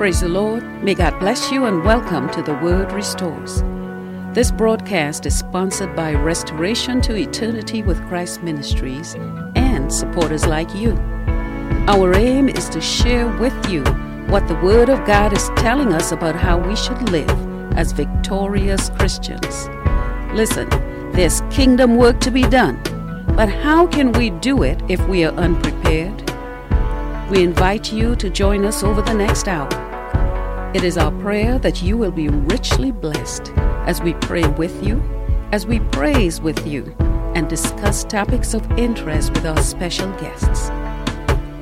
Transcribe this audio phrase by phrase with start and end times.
[0.00, 0.62] Praise the Lord.
[0.82, 3.62] May God bless you and welcome to The Word Restores.
[4.34, 9.14] This broadcast is sponsored by Restoration to Eternity with Christ Ministries
[9.56, 10.92] and supporters like you.
[11.86, 13.84] Our aim is to share with you
[14.30, 17.28] what the Word of God is telling us about how we should live
[17.76, 19.68] as victorious Christians.
[20.32, 20.66] Listen,
[21.12, 22.80] there's kingdom work to be done,
[23.36, 26.32] but how can we do it if we are unprepared?
[27.30, 29.89] We invite you to join us over the next hour.
[30.72, 33.52] It is our prayer that you will be richly blessed
[33.86, 35.02] as we pray with you,
[35.50, 36.94] as we praise with you,
[37.34, 40.70] and discuss topics of interest with our special guests.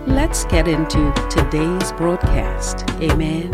[0.06, 2.84] Let's get into today's broadcast.
[3.00, 3.50] Amen.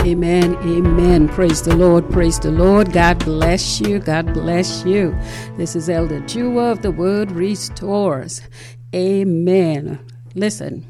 [0.00, 0.56] Amen.
[0.56, 1.28] Amen.
[1.28, 2.10] Praise the Lord.
[2.10, 2.92] Praise the Lord.
[2.92, 4.00] God bless you.
[4.00, 5.16] God bless you.
[5.56, 8.42] This is Elder Jua of the Word Restores.
[8.92, 10.00] Amen.
[10.34, 10.84] Listen,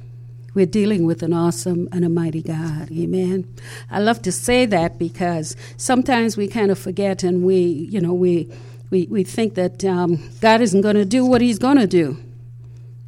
[0.57, 2.91] we're dealing with an awesome and a mighty God.
[2.91, 3.47] Amen.
[3.91, 8.15] I love to say that because sometimes we kind of forget and we, you know,
[8.15, 8.51] we
[8.89, 12.17] we, we think that um, God isn't going to do what He's going to do.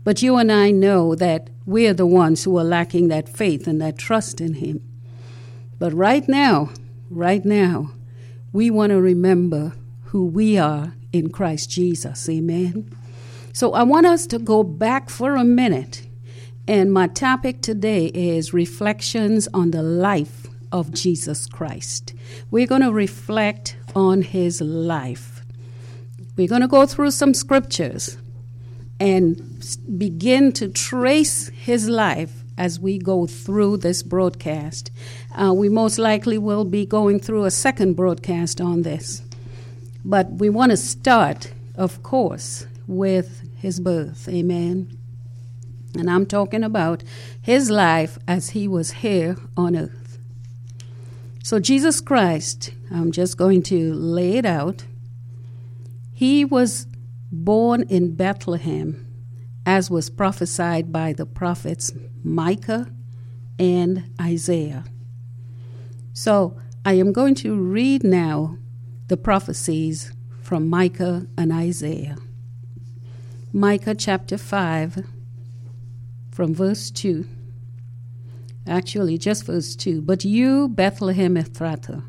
[0.05, 3.81] But you and I know that we're the ones who are lacking that faith and
[3.81, 4.83] that trust in Him.
[5.79, 6.71] But right now,
[7.09, 7.93] right now,
[8.53, 9.73] we want to remember
[10.07, 12.29] who we are in Christ Jesus.
[12.29, 12.95] Amen.
[13.55, 16.08] So I want us to go back for a minute.
[16.69, 22.13] And my topic today is reflections on the life of Jesus Christ.
[22.51, 25.41] We're going to reflect on his life.
[26.37, 28.19] We're going to go through some scriptures
[29.01, 29.65] and
[29.97, 34.91] begin to trace his life as we go through this broadcast.
[35.35, 39.23] Uh, we most likely will be going through a second broadcast on this.
[40.05, 44.29] But we want to start, of course, with his birth.
[44.29, 44.98] Amen.
[45.97, 47.03] And I'm talking about
[47.41, 50.19] his life as he was here on earth.
[51.43, 54.85] So, Jesus Christ, I'm just going to lay it out.
[56.13, 56.87] He was
[57.31, 59.07] born in Bethlehem
[59.65, 61.93] as was prophesied by the prophets
[62.25, 62.91] Micah
[63.59, 64.85] and Isaiah.
[66.13, 68.57] So I am going to read now
[69.09, 72.17] the prophecies from Micah and Isaiah.
[73.53, 75.05] Micah chapter 5,
[76.39, 77.27] from verse 2.
[78.65, 80.01] Actually, just verse 2.
[80.01, 82.05] But you, Bethlehem Ephrathah,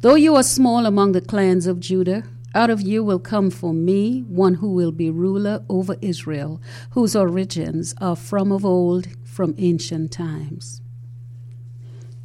[0.00, 2.24] though you are small among the clans of Judah,
[2.56, 7.14] out of you will come for me one who will be ruler over Israel, whose
[7.14, 10.82] origins are from of old, from ancient times.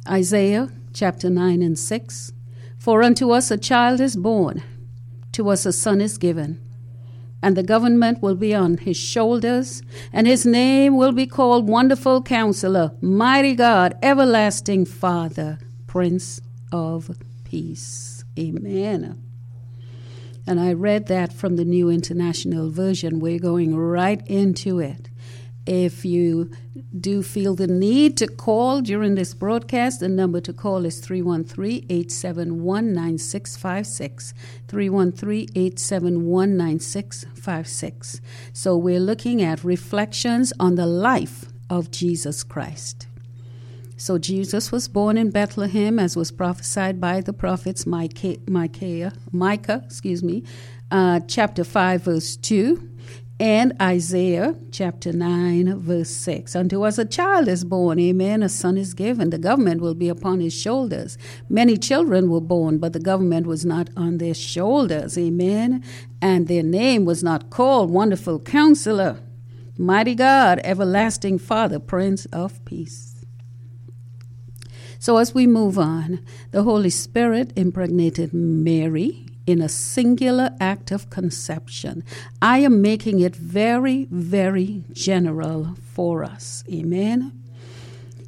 [0.08, 2.32] Isaiah chapter 9 and 6
[2.80, 4.60] For unto us a child is born,
[5.30, 6.67] to us a son is given,
[7.42, 9.82] and the government will be on his shoulders,
[10.12, 16.40] and his name will be called Wonderful Counselor, Mighty God, Everlasting Father, Prince
[16.72, 18.24] of Peace.
[18.38, 19.22] Amen.
[20.46, 23.20] And I read that from the New International Version.
[23.20, 25.07] We're going right into it.
[25.68, 26.50] If you
[26.98, 31.84] do feel the need to call during this broadcast, the number to call is 313
[31.90, 34.32] 871 9656.
[34.66, 38.22] 313 871 9656.
[38.54, 43.06] So we're looking at reflections on the life of Jesus Christ.
[43.98, 49.82] So Jesus was born in Bethlehem, as was prophesied by the prophets Micah, Micah, Micah
[49.84, 50.44] excuse me,
[50.90, 52.88] uh, chapter 5, verse 2,
[53.40, 56.56] and Isaiah chapter 9, verse 6.
[56.56, 60.08] Unto us a child is born, amen, a son is given, the government will be
[60.08, 61.16] upon his shoulders.
[61.48, 65.84] Many children were born, but the government was not on their shoulders, amen,
[66.20, 69.20] and their name was not called Wonderful Counselor,
[69.76, 73.24] Mighty God, Everlasting Father, Prince of Peace.
[74.98, 81.08] So, as we move on, the Holy Spirit impregnated Mary in a singular act of
[81.08, 82.04] conception.
[82.42, 86.62] I am making it very, very general for us.
[86.70, 87.32] Amen.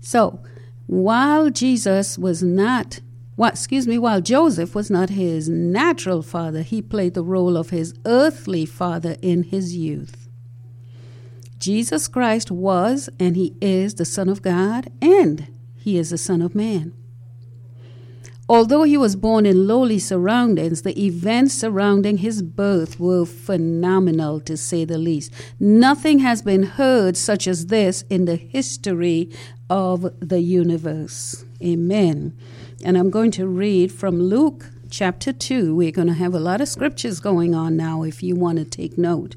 [0.00, 0.40] So,
[0.87, 3.00] while Jesus was not
[3.37, 7.70] well, excuse me, while Joseph was not his natural father, he played the role of
[7.70, 10.28] his earthly father in his youth.
[11.58, 15.46] Jesus Christ was and he is the Son of God and
[15.76, 16.93] he is the Son of Man.
[18.50, 24.56] Although he was born in lowly surroundings, the events surrounding his birth were phenomenal to
[24.56, 25.32] say the least.
[25.61, 29.31] Nothing has been heard such as this in the history
[29.70, 31.44] of the universe.
[31.62, 32.37] Amen.
[32.85, 35.73] And I'm going to read from Luke chapter 2.
[35.73, 38.64] We're going to have a lot of scriptures going on now if you want to
[38.64, 39.37] take note.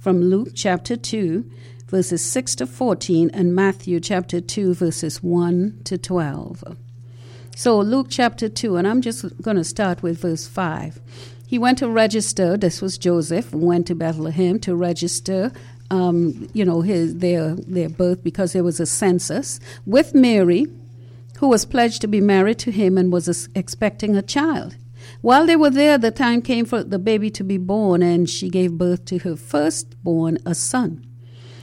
[0.00, 1.44] From Luke chapter 2,
[1.88, 6.76] verses 6 to 14, and Matthew chapter 2, verses 1 to 12.
[7.58, 11.00] So, Luke chapter 2, and I'm just going to start with verse 5.
[11.44, 15.50] He went to register, this was Joseph, went to Bethlehem to register
[15.90, 20.66] um, you know, his, their, their birth because there was a census with Mary,
[21.40, 24.76] who was pledged to be married to him and was expecting a child.
[25.20, 28.50] While they were there, the time came for the baby to be born, and she
[28.50, 31.04] gave birth to her firstborn, a son.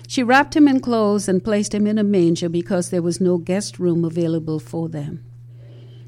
[0.10, 3.38] She wrapped him in clothes and placed him in a manger because there was no
[3.38, 5.24] guest room available for them.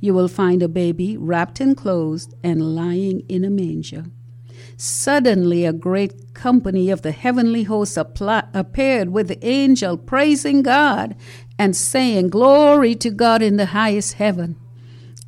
[0.00, 4.06] You will find a baby wrapped in clothes and lying in a manger.
[4.76, 11.16] Suddenly, a great company of the heavenly hosts appeared with the angel, praising God
[11.58, 14.56] and saying, Glory to God in the highest heaven,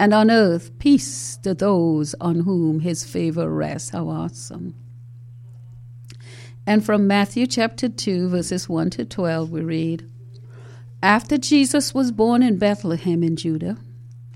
[0.01, 3.91] and on earth peace to those on whom his favor rests.
[3.91, 4.75] How awesome!
[6.67, 10.09] And from Matthew chapter 2, verses 1 to 12, we read
[11.03, 13.77] After Jesus was born in Bethlehem in Judah,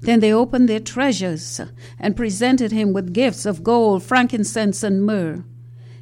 [0.00, 1.60] Then they opened their treasures
[1.98, 5.44] and presented him with gifts of gold, frankincense, and myrrh.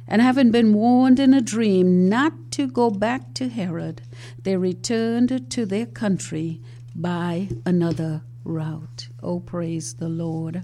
[0.07, 4.01] And having been warned in a dream not to go back to Herod,
[4.41, 6.61] they returned to their country
[6.95, 9.09] by another route.
[9.21, 10.63] Oh, praise the Lord.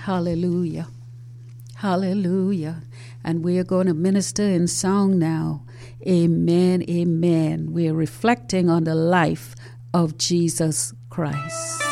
[0.00, 0.88] Hallelujah.
[1.76, 2.82] Hallelujah.
[3.22, 5.64] And we are going to minister in song now.
[6.06, 6.82] Amen.
[6.88, 7.72] Amen.
[7.72, 9.54] We are reflecting on the life
[9.92, 11.85] of Jesus Christ.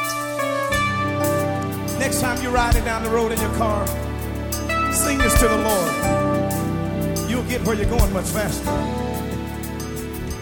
[2.04, 3.86] Next time you're riding down the road in your car,
[4.92, 6.14] sing this to the Lord
[7.34, 8.64] you'll get where you're going much faster.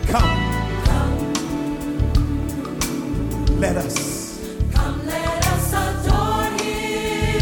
[0.09, 0.39] Come.
[0.85, 1.19] Come.
[3.61, 4.41] Let us.
[4.75, 7.41] Come, let us adore him.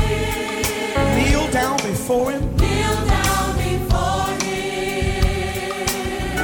[1.16, 2.56] Kneel down before him.
[2.56, 5.66] Kneel down before him.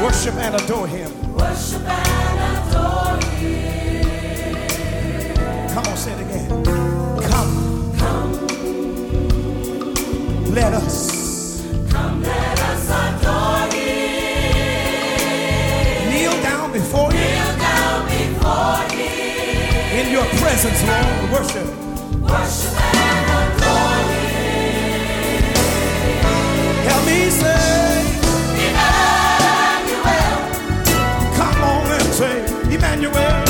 [0.03, 1.11] Worship and adore him.
[1.35, 4.55] Worship and adore him.
[5.69, 6.66] Come on, say it again.
[10.57, 11.61] Let us.
[11.93, 14.49] Come, let us adore thee.
[16.09, 17.19] Kneel down before you.
[17.19, 19.99] Kneel down before Him.
[19.99, 21.69] In your presence, Lord, worship.
[22.23, 25.45] Worship and adore Him.
[26.89, 28.01] Help me say,
[28.65, 30.41] Emmanuel.
[31.37, 32.35] Come on and say.
[32.75, 33.46] Emmanuel.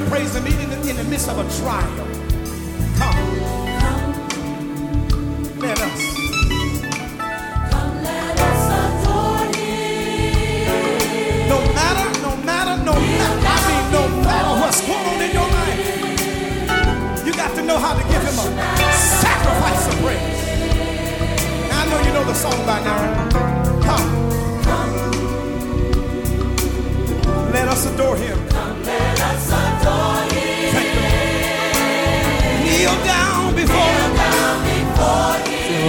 [0.00, 2.06] To praise him even in the, in the midst of a trial.
[2.98, 3.16] Come.
[5.58, 6.00] Let us.
[7.70, 10.68] Come, let us adore him.
[11.48, 15.48] No matter, no matter, no matter, I mean, no matter what's going on in your
[15.48, 15.80] life,
[17.24, 18.52] you got to know how to give him a
[18.92, 20.44] sacrifice of praise.
[21.70, 23.30] Now, I know you know the song by now.
[23.80, 24.06] Come.
[27.50, 28.45] Let us adore him.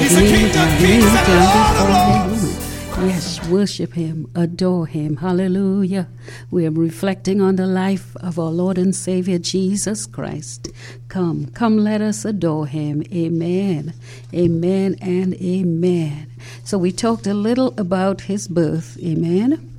[0.08, 2.96] He's Kneel King of Kings and down Lord of before Lords.
[2.96, 3.10] him.
[3.10, 5.18] Yes, worship him, adore him.
[5.18, 6.08] Hallelujah.
[6.50, 10.70] We are reflecting on the life of our Lord and Savior Jesus Christ.
[11.10, 13.04] Come, come, let us adore him.
[13.14, 13.94] Amen.
[14.34, 16.32] Amen and amen.
[16.64, 18.98] So we talked a little about his birth.
[19.04, 19.74] Amen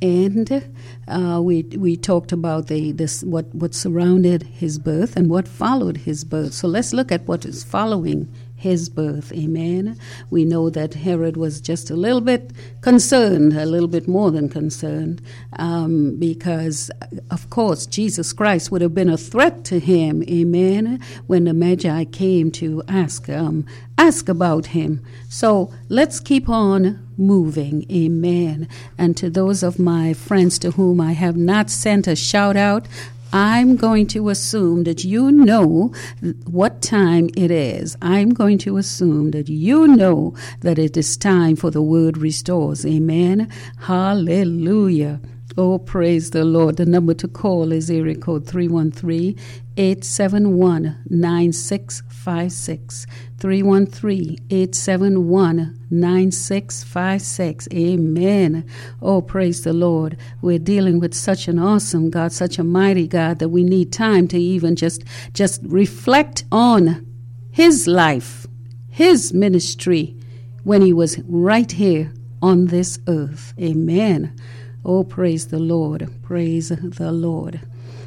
[0.00, 0.70] and
[1.08, 5.96] uh, we we talked about the this what what surrounded his birth and what followed
[5.98, 6.52] his birth.
[6.52, 8.28] So let's look at what is following
[8.64, 9.30] his birth.
[9.34, 9.98] Amen.
[10.30, 14.48] We know that Herod was just a little bit concerned, a little bit more than
[14.48, 15.20] concerned,
[15.58, 16.90] um, because
[17.30, 20.22] of course Jesus Christ would have been a threat to him.
[20.22, 20.98] Amen.
[21.26, 23.66] When the Magi came to ask um,
[23.98, 25.04] ask about him.
[25.28, 27.84] So let's keep on moving.
[27.92, 28.66] Amen.
[28.98, 32.88] And to those of my friends to whom I have not sent a shout out,
[33.36, 35.92] I'm going to assume that you know
[36.46, 37.96] what time it is.
[38.00, 42.86] I'm going to assume that you know that it is time for the word restores.
[42.86, 43.50] Amen.
[43.80, 45.20] Hallelujah.
[45.56, 46.78] Oh, praise the Lord.
[46.78, 49.38] The number to call is area code 313
[49.76, 53.06] 871 9656.
[53.38, 57.68] 313 871 9656.
[57.72, 58.68] Amen.
[59.00, 60.16] Oh, praise the Lord.
[60.42, 64.26] We're dealing with such an awesome God, such a mighty God that we need time
[64.28, 67.06] to even just, just reflect on
[67.52, 68.48] His life,
[68.90, 70.16] His ministry
[70.64, 73.54] when He was right here on this earth.
[73.60, 74.36] Amen.
[74.84, 76.08] Oh, praise the Lord.
[76.22, 77.60] Praise the Lord.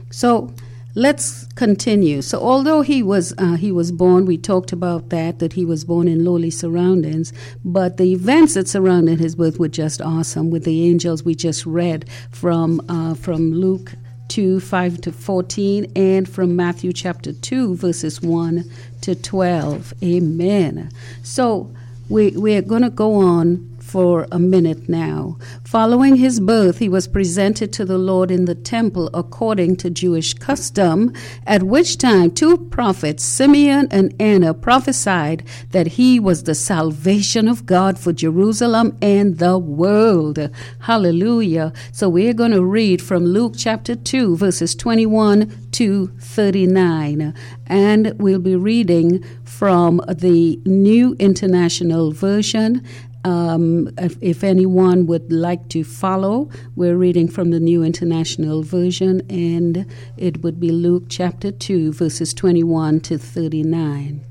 [0.10, 0.54] So,
[0.98, 2.22] let's continue.
[2.22, 5.86] So, although he was uh, he was born, we talked about that that he was
[5.86, 7.32] born in lowly surroundings,
[7.64, 10.50] but the events that surrounded his birth were just awesome.
[10.50, 13.94] With the angels, we just read from uh, from Luke.
[14.30, 18.70] 2 5 to 14 and from Matthew chapter 2 verses 1
[19.00, 20.92] to 12 amen
[21.24, 21.74] so
[22.10, 25.38] we, we're going to go on for a minute now.
[25.64, 30.34] Following his birth, he was presented to the Lord in the temple according to Jewish
[30.34, 31.14] custom,
[31.46, 37.66] at which time two prophets, Simeon and Anna, prophesied that he was the salvation of
[37.66, 40.38] God for Jerusalem and the world.
[40.82, 41.72] Hallelujah.
[41.94, 47.34] So we're going to read from Luke chapter 2, verses 21 to 39.
[47.68, 52.86] And we'll be reading from the New International Version
[53.24, 59.22] um, if, if, anyone would like to follow, we're reading from the New International Version,
[59.30, 64.24] and it would be Luke chapter 2, verses 21 to 39.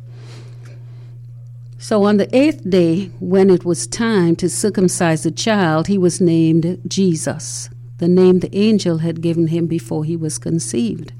[1.78, 6.21] So on the eighth day, when it was time to circumcise the child, he was
[6.21, 11.12] named Jesus, the name the angel had given him before he was conceived.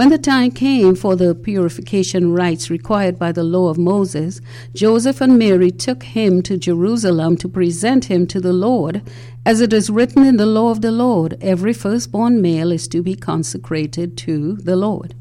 [0.00, 4.40] When the time came for the purification rites required by the law of Moses,
[4.72, 9.02] Joseph and Mary took him to Jerusalem to present him to the Lord.
[9.44, 13.02] As it is written in the law of the Lord, every firstborn male is to
[13.02, 15.14] be consecrated to the Lord,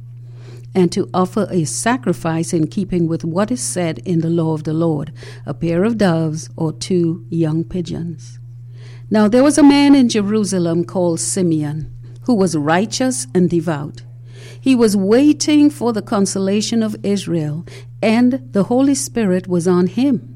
[0.73, 4.63] and to offer a sacrifice in keeping with what is said in the law of
[4.63, 5.11] the Lord
[5.45, 8.39] a pair of doves or two young pigeons.
[9.09, 14.03] Now there was a man in Jerusalem called Simeon, who was righteous and devout.
[14.61, 17.65] He was waiting for the consolation of Israel,
[18.01, 20.35] and the Holy Spirit was on him.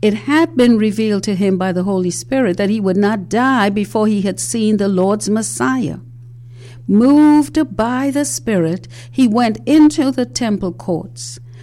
[0.00, 3.70] It had been revealed to him by the Holy Spirit that he would not die
[3.70, 5.98] before he had seen the Lord's Messiah.
[6.88, 11.38] Moved by the Spirit, he went into the temple courts.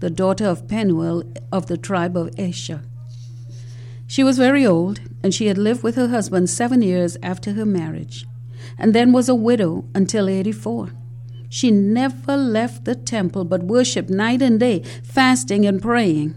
[0.00, 2.82] the daughter of Penuel of the tribe of Asher.
[4.06, 7.64] She was very old, and she had lived with her husband seven years after her
[7.64, 8.26] marriage,
[8.76, 10.90] and then was a widow until 84.
[11.48, 16.34] She never left the temple but worshipped night and day, fasting and praying.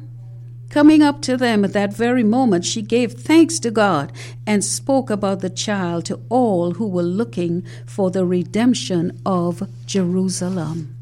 [0.69, 4.11] Coming up to them at that very moment, she gave thanks to God
[4.47, 10.92] and spoke about the child to all who were looking for the redemption of Jerusalem.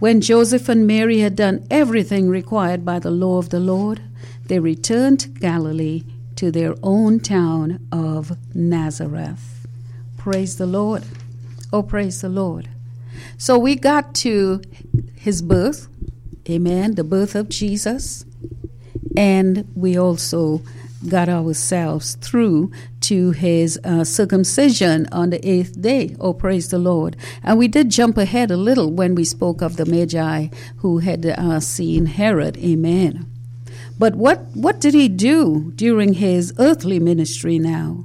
[0.00, 4.00] When Joseph and Mary had done everything required by the law of the Lord,
[4.46, 6.04] they returned to Galilee
[6.36, 9.66] to their own town of Nazareth.
[10.16, 11.04] Praise the Lord.
[11.70, 12.70] Oh, praise the Lord.
[13.36, 14.62] So we got to
[15.16, 15.86] his birth,
[16.48, 18.24] amen, the birth of Jesus,
[19.14, 20.62] and we also
[21.06, 22.72] got ourselves through
[23.10, 26.14] to his uh, circumcision on the eighth day.
[26.20, 27.16] Oh, praise the Lord.
[27.42, 31.26] And we did jump ahead a little when we spoke of the Magi who had
[31.26, 32.56] uh, seen Herod.
[32.58, 33.26] Amen.
[33.98, 38.04] But what, what did he do during his earthly ministry now?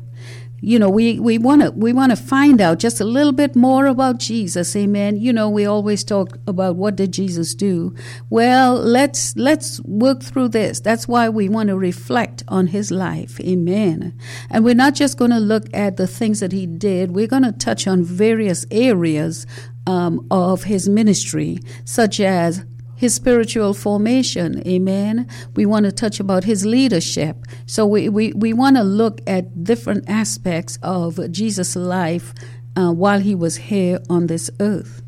[0.66, 3.56] You know, we, we want to we want to find out just a little bit
[3.56, 4.76] more about Jesus.
[4.76, 5.16] Amen.
[5.16, 7.94] You know, we always talk about what did Jesus do?
[8.32, 10.80] Well, let's let's work through this.
[10.80, 13.40] That's why we want to reflect on his life.
[13.42, 14.18] Amen.
[14.50, 17.12] And we're not just going to look at the things that he did.
[17.12, 19.46] We're going to touch on various areas
[19.86, 24.66] um, of his ministry, such as his spiritual formation.
[24.68, 25.28] Amen.
[25.56, 27.38] We want to touch about his leadership.
[27.66, 32.34] So we, we, we want to look at different aspects of Jesus' life
[32.76, 35.02] uh, while he was here on this earth.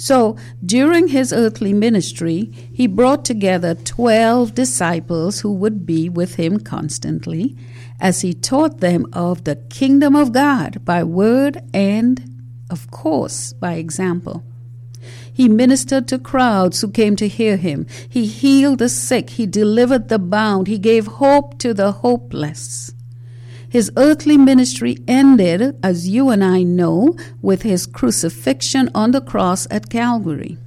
[0.00, 6.58] So during his earthly ministry, he brought together 12 disciples who would be with him
[6.58, 7.54] constantly
[8.00, 13.74] as he taught them of the kingdom of God by word and, of course, by
[13.74, 14.42] example.
[15.40, 17.86] He ministered to crowds who came to hear him.
[18.06, 19.30] He healed the sick.
[19.30, 20.66] He delivered the bound.
[20.66, 22.92] He gave hope to the hopeless.
[23.66, 29.66] His earthly ministry ended, as you and I know, with his crucifixion on the cross
[29.70, 30.58] at Calvary.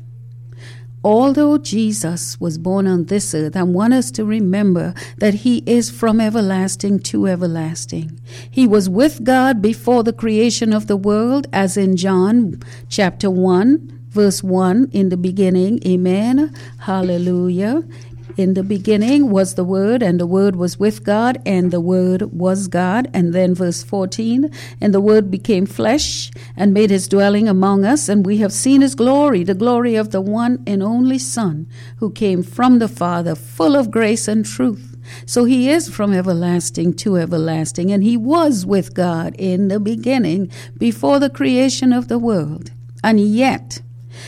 [1.04, 5.92] Although Jesus was born on this earth, I want us to remember that he is
[5.92, 8.20] from everlasting to everlasting.
[8.50, 12.60] He was with God before the creation of the world, as in John
[12.90, 15.80] chapter 1, verse 1 in the beginning.
[15.86, 16.56] Amen.
[16.80, 17.84] Hallelujah.
[18.36, 22.32] In the beginning was the Word, and the Word was with God, and the Word
[22.32, 23.08] was God.
[23.14, 24.50] And then verse 14,
[24.82, 28.82] and the Word became flesh and made his dwelling among us, and we have seen
[28.82, 33.36] his glory, the glory of the one and only Son, who came from the Father,
[33.36, 34.98] full of grace and truth.
[35.28, 40.50] So he is from everlasting to everlasting, and he was with God in the beginning,
[40.80, 42.72] before the creation of the world.
[43.04, 43.83] And yet,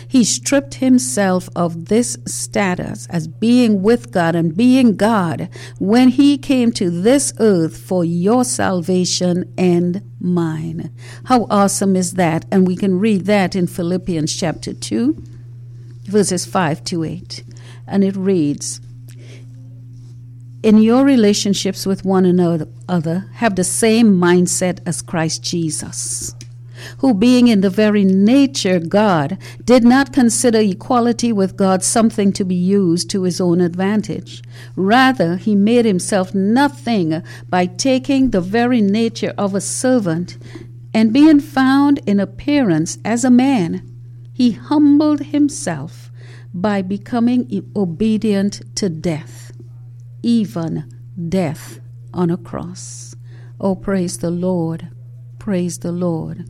[0.08, 6.38] he stripped himself of this status as being with God and being God when he
[6.38, 10.92] came to this earth for your salvation and mine.
[11.26, 12.46] How awesome is that?
[12.52, 15.24] And we can read that in Philippians chapter 2,
[16.06, 17.44] verses 5 to 8.
[17.88, 18.82] And it reads,
[20.64, 22.68] in your relationships with one another,
[23.36, 26.34] have the same mindset as Christ Jesus
[27.00, 32.44] who, being in the very nature God, did not consider equality with God something to
[32.44, 34.44] be used to his own advantage.
[34.76, 40.38] Rather, he made himself nothing by taking the very nature of a servant,
[40.94, 43.82] and being found in appearance as a man,
[44.34, 46.12] he humbled himself
[46.54, 49.52] by becoming obedient to death,
[50.24, 50.90] even
[51.28, 51.80] death
[52.14, 53.14] on a cross.
[53.60, 54.90] Oh, praise the Lord!
[55.46, 56.44] Praise the Lord.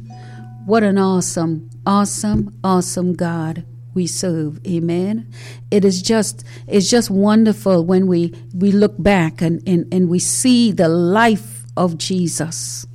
[0.66, 4.66] What an awesome, awesome, awesome God we serve.
[4.66, 5.30] Amen.
[5.70, 10.20] It is just it's just wonderful when we we look back and, and, and we
[10.20, 12.88] see the life of Jesus.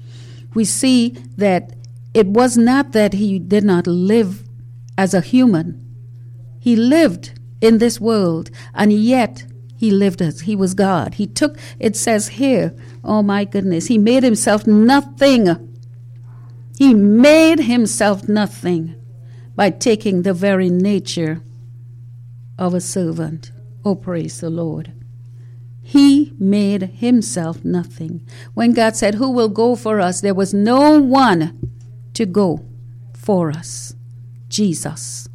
[0.54, 1.76] We see that
[2.14, 4.42] it was not that he did not live
[4.96, 5.86] as a human.
[6.60, 9.44] He lived in this world and yet
[9.76, 11.12] he lived as he was God.
[11.16, 15.66] He took it says here, oh my goodness, he made himself nothing
[16.80, 18.94] he made himself nothing
[19.54, 21.42] by taking the very nature
[22.58, 23.52] of a servant.
[23.84, 24.90] Oh, praise the Lord.
[25.82, 28.26] He made himself nothing.
[28.54, 30.22] When God said, Who will go for us?
[30.22, 31.70] there was no one
[32.14, 32.64] to go
[33.12, 33.94] for us.
[34.48, 35.28] Jesus.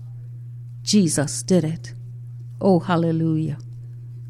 [0.81, 1.93] Jesus did it.
[2.59, 3.59] Oh, hallelujah.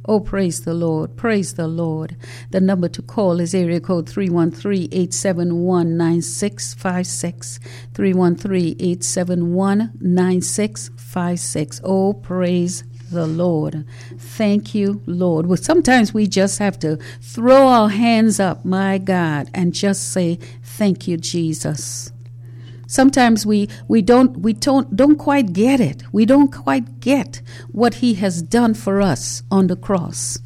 [0.07, 1.17] Oh, praise the Lord.
[1.17, 2.15] Praise the Lord.
[2.51, 7.59] The number to call is area code 313 871 9656.
[7.93, 11.81] 313 871 9656.
[11.83, 13.85] Oh, praise the Lord.
[14.17, 15.47] Thank you, Lord.
[15.47, 20.39] Well, sometimes we just have to throw our hands up, my God, and just say,
[20.63, 22.11] Thank you, Jesus.
[22.88, 26.04] Sometimes we, we don't we don't don't quite get it.
[26.12, 30.38] We don't quite get what he has done for us on the cross.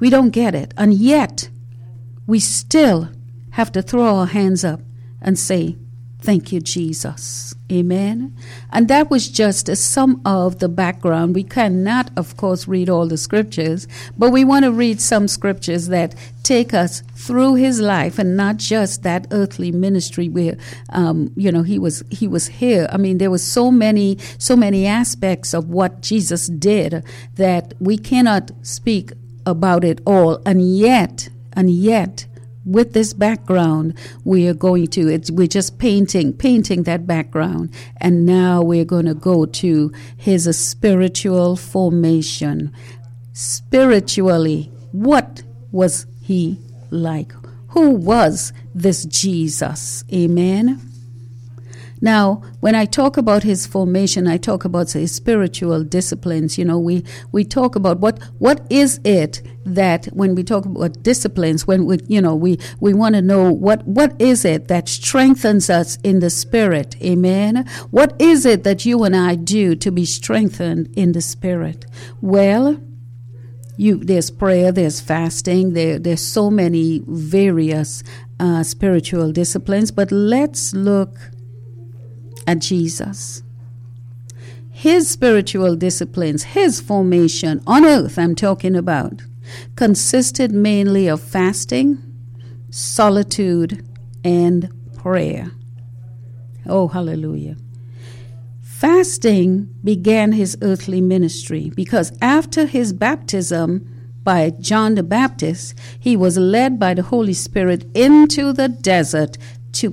[0.00, 0.72] We don't get it.
[0.76, 1.50] And yet
[2.26, 3.10] we still
[3.50, 4.80] have to throw our hands up
[5.20, 5.76] and say,
[6.22, 7.54] Thank you, Jesus.
[7.72, 8.36] Amen.
[8.72, 11.34] And that was just some of the background.
[11.34, 15.88] We cannot, of course, read all the scriptures, but we want to read some scriptures
[15.88, 20.56] that take us through his life and not just that earthly ministry where,
[20.90, 22.86] um, you know, he was he was here.
[22.92, 27.02] I mean, there was so many so many aspects of what Jesus did
[27.36, 29.12] that we cannot speak
[29.46, 32.26] about it all, and yet, and yet
[32.64, 33.94] with this background
[34.24, 37.72] we are going to it's we're just painting painting that background.
[37.98, 42.72] And now we're going to go to his spiritual formation.
[43.32, 45.42] Spiritually what
[45.72, 46.58] was he
[46.90, 47.32] like?
[47.68, 50.04] Who was this jesus?
[50.12, 50.89] Amen
[52.00, 56.56] now, when I talk about his formation, I talk about his spiritual disciplines.
[56.56, 61.02] You know, we, we talk about what what is it that when we talk about
[61.02, 64.88] disciplines, when we you know we, we want to know what what is it that
[64.88, 66.96] strengthens us in the spirit.
[67.02, 67.68] Amen.
[67.90, 71.84] What is it that you and I do to be strengthened in the spirit?
[72.22, 72.80] Well,
[73.76, 78.02] you there's prayer, there's fasting, there there's so many various
[78.38, 79.90] uh, spiritual disciplines.
[79.90, 81.18] But let's look
[82.50, 83.44] at Jesus.
[84.72, 89.22] His spiritual disciplines, his formation on earth, I'm talking about,
[89.76, 92.02] consisted mainly of fasting,
[92.70, 93.86] solitude,
[94.24, 95.52] and prayer.
[96.66, 97.56] Oh, hallelujah.
[98.60, 103.86] Fasting began his earthly ministry because after his baptism
[104.24, 109.38] by John the Baptist, he was led by the Holy Spirit into the desert
[109.72, 109.90] to,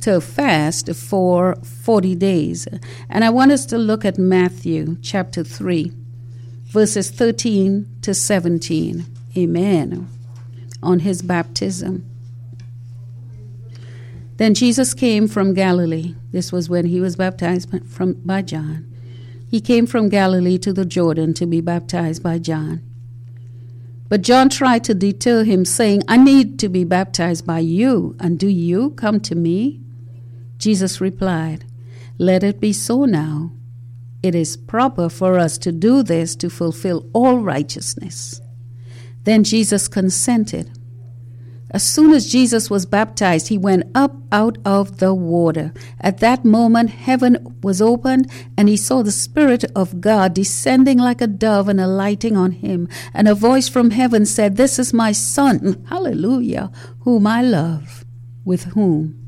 [0.00, 2.66] to fast for 40 days.
[3.08, 5.92] And I want us to look at Matthew chapter 3,
[6.66, 9.04] verses 13 to 17.
[9.36, 10.08] Amen.
[10.82, 12.04] On his baptism.
[14.36, 16.14] Then Jesus came from Galilee.
[16.30, 18.84] This was when he was baptized from, by John.
[19.50, 22.87] He came from Galilee to the Jordan to be baptized by John.
[24.08, 28.38] But John tried to deter him, saying, I need to be baptized by you, and
[28.38, 29.80] do you come to me?
[30.56, 31.64] Jesus replied,
[32.16, 33.52] Let it be so now.
[34.22, 38.40] It is proper for us to do this to fulfill all righteousness.
[39.24, 40.77] Then Jesus consented.
[41.70, 45.72] As soon as Jesus was baptized, he went up out of the water.
[46.00, 51.20] At that moment, heaven was opened, and he saw the Spirit of God descending like
[51.20, 52.88] a dove and alighting on him.
[53.12, 58.04] And a voice from heaven said, This is my Son, hallelujah, whom I love.
[58.44, 59.18] With whom?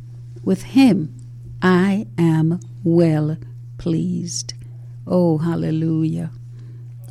[0.43, 1.15] With him
[1.63, 3.37] I am well
[3.77, 4.55] pleased.
[5.07, 6.31] Oh, hallelujah.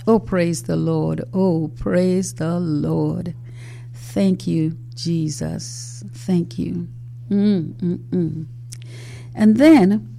[0.07, 1.23] Oh, praise the Lord.
[1.33, 3.35] Oh, praise the Lord.
[3.93, 6.03] Thank you, Jesus.
[6.13, 6.87] Thank you.
[7.29, 8.45] Mm, mm, mm.
[9.33, 10.15] And then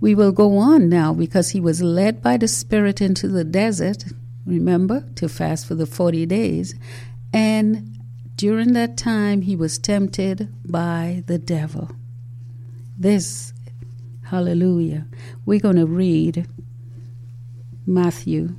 [0.00, 4.04] we will go on now because he was led by the Spirit into the desert,
[4.46, 6.74] remember, to fast for the 40 days.
[7.32, 7.98] And
[8.36, 11.90] during that time, he was tempted by the devil.
[12.96, 13.52] This,
[14.24, 15.06] hallelujah.
[15.44, 16.46] We're going to read
[17.86, 18.54] Matthew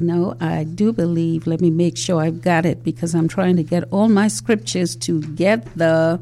[0.00, 1.46] no, I do believe.
[1.46, 4.96] Let me make sure I've got it because I'm trying to get all my scriptures
[4.96, 6.20] together.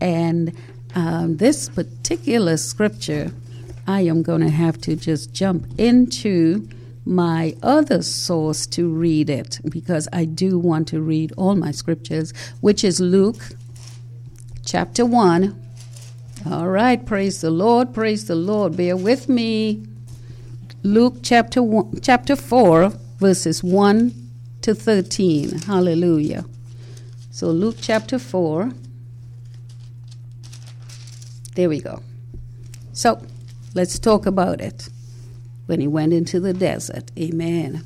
[0.00, 0.52] And
[0.94, 3.32] um, this particular scripture,
[3.86, 6.68] I am going to have to just jump into
[7.04, 12.32] my other source to read it because I do want to read all my scriptures,
[12.60, 13.42] which is Luke
[14.64, 15.62] chapter 1.
[16.50, 18.76] All right, praise the Lord, praise the Lord.
[18.76, 19.86] Bear with me.
[20.86, 24.14] Luke chapter one, chapter 4 verses 1
[24.62, 25.62] to 13.
[25.62, 26.44] Hallelujah.
[27.30, 28.70] So Luke chapter 4
[31.56, 32.02] There we go.
[32.92, 33.20] So,
[33.74, 34.90] let's talk about it.
[35.64, 37.10] When he went into the desert.
[37.18, 37.82] Amen.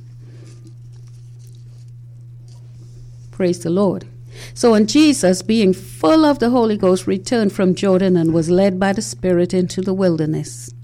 [3.31, 4.07] Praise the Lord.
[4.55, 8.79] So when Jesus, being full of the Holy Ghost, returned from Jordan and was led
[8.79, 10.75] by the Spirit into the wilderness,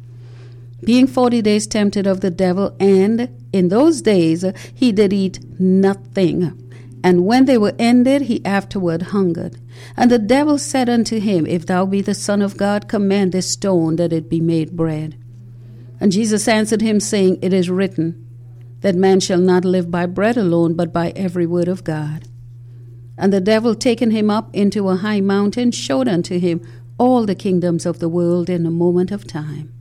[0.84, 6.62] being forty days tempted of the devil, and in those days he did eat nothing.
[7.02, 9.58] And when they were ended, he afterward hungered.
[9.96, 13.50] And the devil said unto him, If thou be the Son of God, command this
[13.50, 15.16] stone that it be made bread.
[16.00, 18.26] And Jesus answered him, saying, It is written,
[18.80, 22.28] that man shall not live by bread alone, but by every word of God.
[23.16, 26.60] And the devil, taking him up into a high mountain, showed unto him
[26.98, 29.72] all the kingdoms of the world in a moment of time.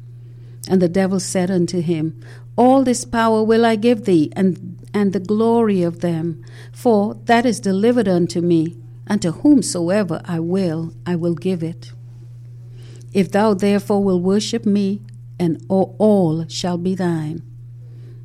[0.67, 2.19] And the devil said unto him,
[2.57, 7.45] All this power will I give thee, and, and the glory of them, for that
[7.45, 8.75] is delivered unto me,
[9.07, 11.91] and to whomsoever I will, I will give it.
[13.13, 15.01] If thou therefore will worship me,
[15.39, 17.41] and all, all shall be thine.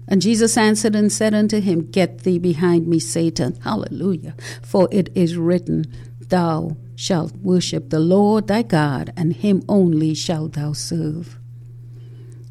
[0.08, 3.56] And Jesus answered and said unto him, Get thee behind me, Satan.
[3.62, 4.34] Hallelujah.
[4.62, 5.84] For it is written,
[6.20, 11.39] Thou shalt worship the Lord thy God, and him only shalt thou serve.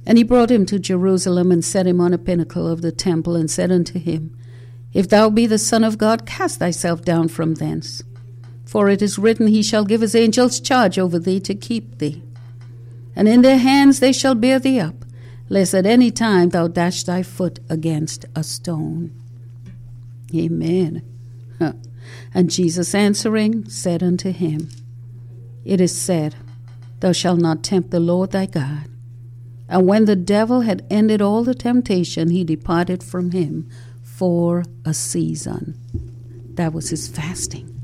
[0.10, 3.36] And he brought him to Jerusalem and set him on a pinnacle of the temple,
[3.36, 4.36] and said unto him,
[4.92, 8.02] If thou be the Son of God, cast thyself down from thence.
[8.66, 12.24] For it is written, He shall give his angels charge over thee to keep thee.
[13.16, 15.06] And in their hands they shall bear thee up,
[15.48, 19.12] lest at any time thou dash thy foot against a stone.
[20.34, 21.04] Amen.
[22.34, 24.70] And Jesus answering said unto him,
[25.64, 26.36] It is said,
[27.00, 28.89] Thou shalt not tempt the Lord thy God.
[29.70, 33.70] And when the devil had ended all the temptation, he departed from him
[34.04, 35.78] for a season.
[36.56, 37.80] That was his fasting.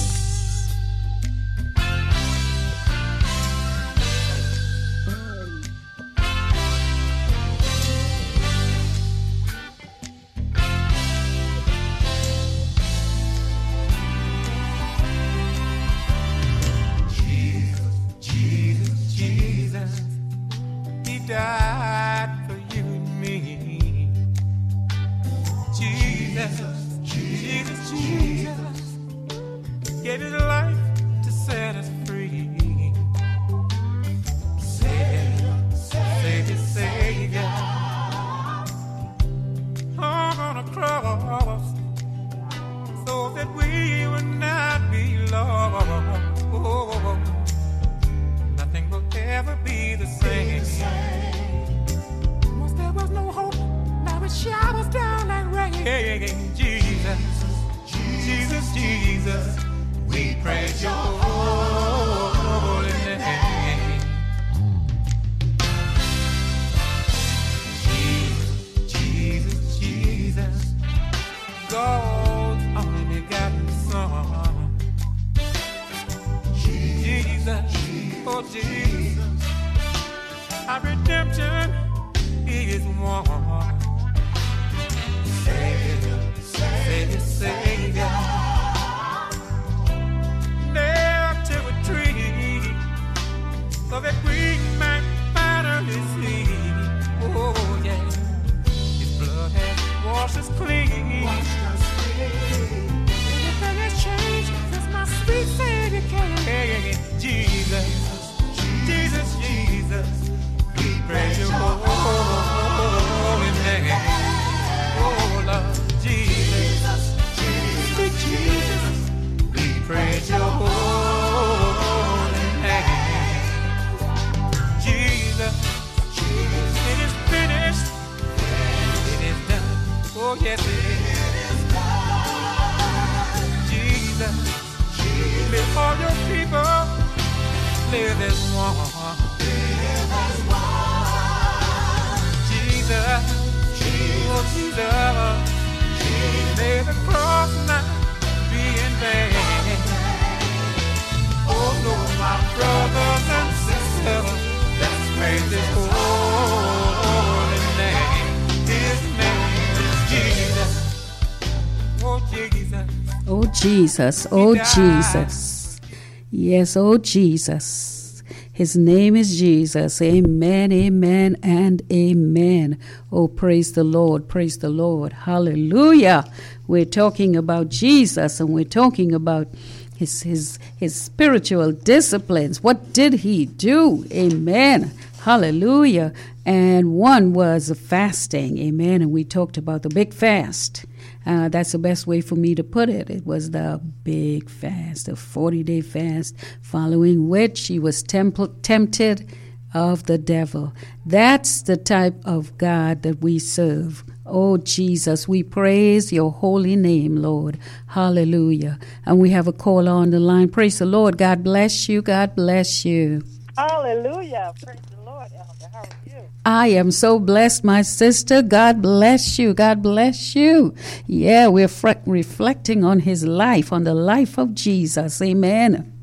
[163.91, 164.25] Jesus.
[164.31, 165.81] Oh, Jesus.
[166.29, 168.23] Yes, oh, Jesus.
[168.53, 170.01] His name is Jesus.
[170.01, 172.79] Amen, amen, and amen.
[173.11, 175.11] Oh, praise the Lord, praise the Lord.
[175.11, 176.23] Hallelujah.
[176.67, 179.49] We're talking about Jesus and we're talking about
[179.97, 182.63] his, his, his spiritual disciplines.
[182.63, 184.05] What did he do?
[184.13, 184.93] Amen.
[185.23, 186.13] Hallelujah.
[186.45, 188.57] And one was fasting.
[188.57, 189.01] Amen.
[189.01, 190.85] And we talked about the big fast.
[191.25, 193.09] Uh, that's the best way for me to put it.
[193.09, 199.31] It was the big fast, the 40 day fast, following which he was temp- tempted
[199.73, 200.73] of the devil.
[201.05, 204.03] That's the type of God that we serve.
[204.25, 207.57] Oh, Jesus, we praise your holy name, Lord.
[207.87, 208.79] Hallelujah.
[209.05, 210.49] And we have a call on the line.
[210.49, 211.17] Praise the Lord.
[211.17, 212.01] God bless you.
[212.01, 213.23] God bless you.
[213.57, 214.53] Hallelujah.
[214.63, 215.69] Praise the Lord, Elder.
[215.71, 216.29] How are you?
[216.45, 218.41] I am so blessed, my sister.
[218.41, 219.53] God bless you.
[219.53, 220.73] God bless you.
[221.05, 225.21] Yeah, we're fre- reflecting on his life, on the life of Jesus.
[225.21, 225.93] Amen.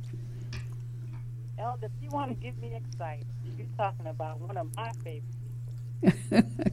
[1.59, 3.26] Elder, if you want to get me excited,
[3.57, 5.37] you're talking about one of my favorites.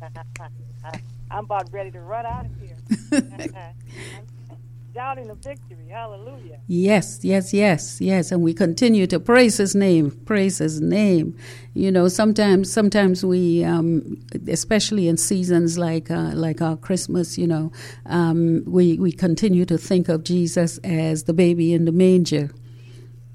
[1.30, 2.76] I'm about ready to run out of here.
[4.92, 5.88] Shouting the victory.
[5.88, 6.58] Hallelujah.
[6.66, 11.36] Yes, yes, yes, yes, and we continue to praise His name, praise His name.
[11.74, 17.46] You know, sometimes, sometimes we, um, especially in seasons like uh, like our Christmas, you
[17.46, 17.70] know,
[18.06, 22.50] um, we we continue to think of Jesus as the baby in the manger.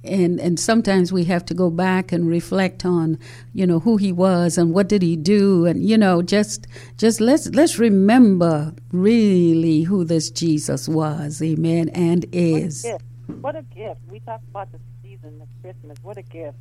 [0.06, 3.18] And and sometimes we have to go back and reflect on,
[3.54, 7.22] you know, who he was and what did he do, and you know, just just
[7.22, 12.86] let's let's remember really who this Jesus was, Amen, and is.
[12.86, 13.42] What a gift.
[13.42, 14.02] What a gift.
[14.10, 15.98] We talk about the season of Christmas.
[16.02, 16.58] What a gift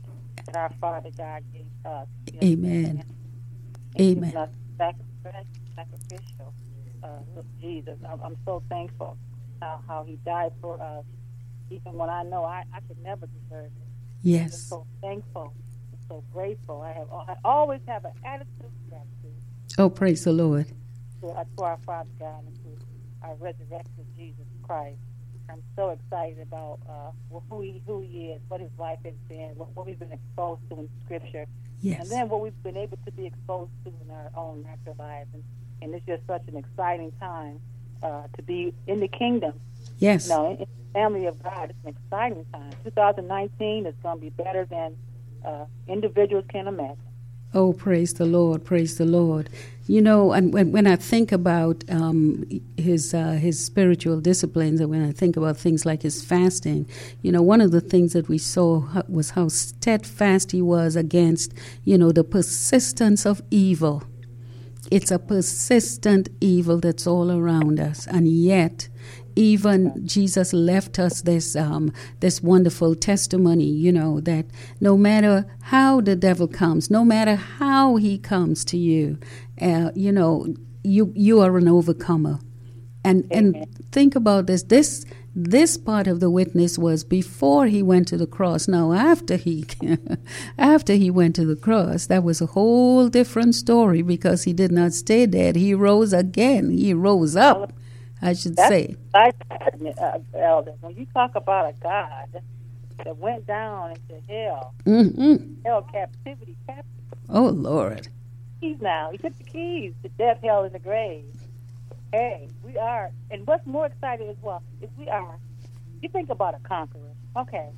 [0.46, 2.08] that our Father God gave us.
[2.26, 3.04] You know, Amen.
[4.00, 4.36] Amen.
[4.36, 6.52] us sacrifice, sacrificial
[7.02, 7.96] uh, Jesus.
[8.08, 9.16] I'm, I'm so thankful
[9.60, 11.04] how, how He died for us,
[11.70, 13.88] even when I know I, I could never deserve it.
[14.22, 14.52] Yes.
[14.72, 15.52] I'm so thankful,
[15.92, 16.80] and so grateful.
[16.82, 19.42] I have I always have an attitude of gratitude
[19.78, 20.66] Oh, praise the Lord.
[21.20, 22.84] to, to our Father God and to
[23.22, 24.98] our resurrected Jesus Christ.
[25.50, 27.10] I'm so excited about uh,
[27.50, 30.62] who he who he is, what his life has been, what, what we've been exposed
[30.70, 31.44] to in Scripture,
[31.80, 32.00] Yes.
[32.00, 35.28] and then what we've been able to be exposed to in our own natural lives.
[35.34, 35.42] And,
[35.82, 37.60] and it's just such an exciting time
[38.04, 39.58] uh, to be in the kingdom.
[39.98, 40.28] Yes.
[40.28, 42.72] You know, in, the family of God, it's an exciting time.
[42.84, 44.96] 2019 is going to be better than
[45.44, 46.98] uh, individuals can imagine.
[47.52, 49.48] Oh, praise the Lord, praise the Lord.
[49.86, 52.44] You know, and when, when I think about um,
[52.76, 56.88] his uh, his spiritual disciplines, and when I think about things like his fasting,
[57.22, 61.52] you know, one of the things that we saw was how steadfast he was against,
[61.84, 64.02] you know, the persistence of evil.
[64.94, 68.88] It's a persistent evil that's all around us, and yet
[69.36, 74.46] even Jesus left us this um, this wonderful testimony, you know, that
[74.80, 79.18] no matter how the devil comes, no matter how he comes to you,
[79.60, 80.46] uh, you know,
[80.84, 82.38] you you are an overcomer.
[83.04, 84.62] And and think about this.
[84.62, 85.04] This
[85.34, 88.68] this part of the witness was before he went to the cross.
[88.68, 89.66] Now after he
[90.58, 94.72] after he went to the cross, that was a whole different story because he did
[94.72, 95.56] not stay dead.
[95.56, 96.70] He rose again.
[96.70, 97.72] He rose up,
[98.22, 98.96] I should That's say.
[99.14, 99.36] like
[100.00, 100.74] uh, Elder.
[100.80, 102.42] When you talk about a God
[103.04, 106.84] that went down into hell, hmm hell captivity, captive
[107.28, 108.08] Oh Lord.
[108.60, 109.10] keys now.
[109.12, 111.33] He took the keys to death, hell, and the grave.
[112.14, 115.36] Hey, we are, and what's more exciting as well is we are.
[116.00, 117.10] You think about a conqueror.
[117.36, 117.70] Okay,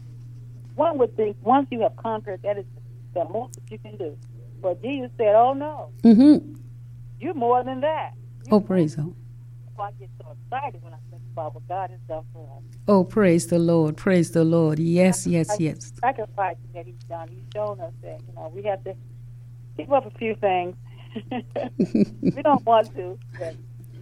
[0.74, 2.66] one would think once you have conquered, that is
[3.14, 4.14] the most that you can do.
[4.60, 6.52] But Jesus said, "Oh no, hmm
[7.18, 8.10] you're more than that."
[8.50, 9.10] Oh praise the
[9.80, 12.62] I get so excited when I think about what God has done for us.
[12.86, 13.96] Oh praise the Lord.
[13.96, 14.78] Praise the Lord.
[14.78, 15.92] Yes, yes, yes.
[15.98, 17.28] sacrifice that He's done.
[17.30, 18.94] He's shown us that you know we have to
[19.78, 20.76] give up a few things.
[21.30, 23.56] we don't want to, but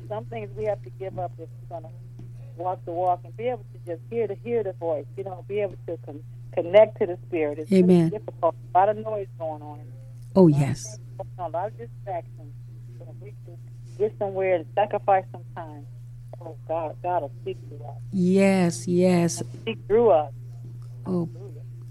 [0.08, 1.92] some things we have to give up if we're gonna
[2.56, 5.06] walk the walk and be able to just hear the hear the voice.
[5.16, 6.22] You know, be able to con-
[6.54, 7.58] connect to the Spirit.
[7.58, 8.10] It's really Amen.
[8.10, 8.54] difficult.
[8.74, 9.80] A lot of noise going on.
[10.36, 10.98] Oh yes.
[11.38, 12.52] A lot of distractions.
[12.98, 13.56] So if we can
[13.98, 15.86] get somewhere and sacrifice some time,
[16.40, 17.96] oh God, God will speak to us.
[18.12, 19.42] Yes, yes.
[19.62, 20.32] Speak through us.
[21.06, 21.28] Oh,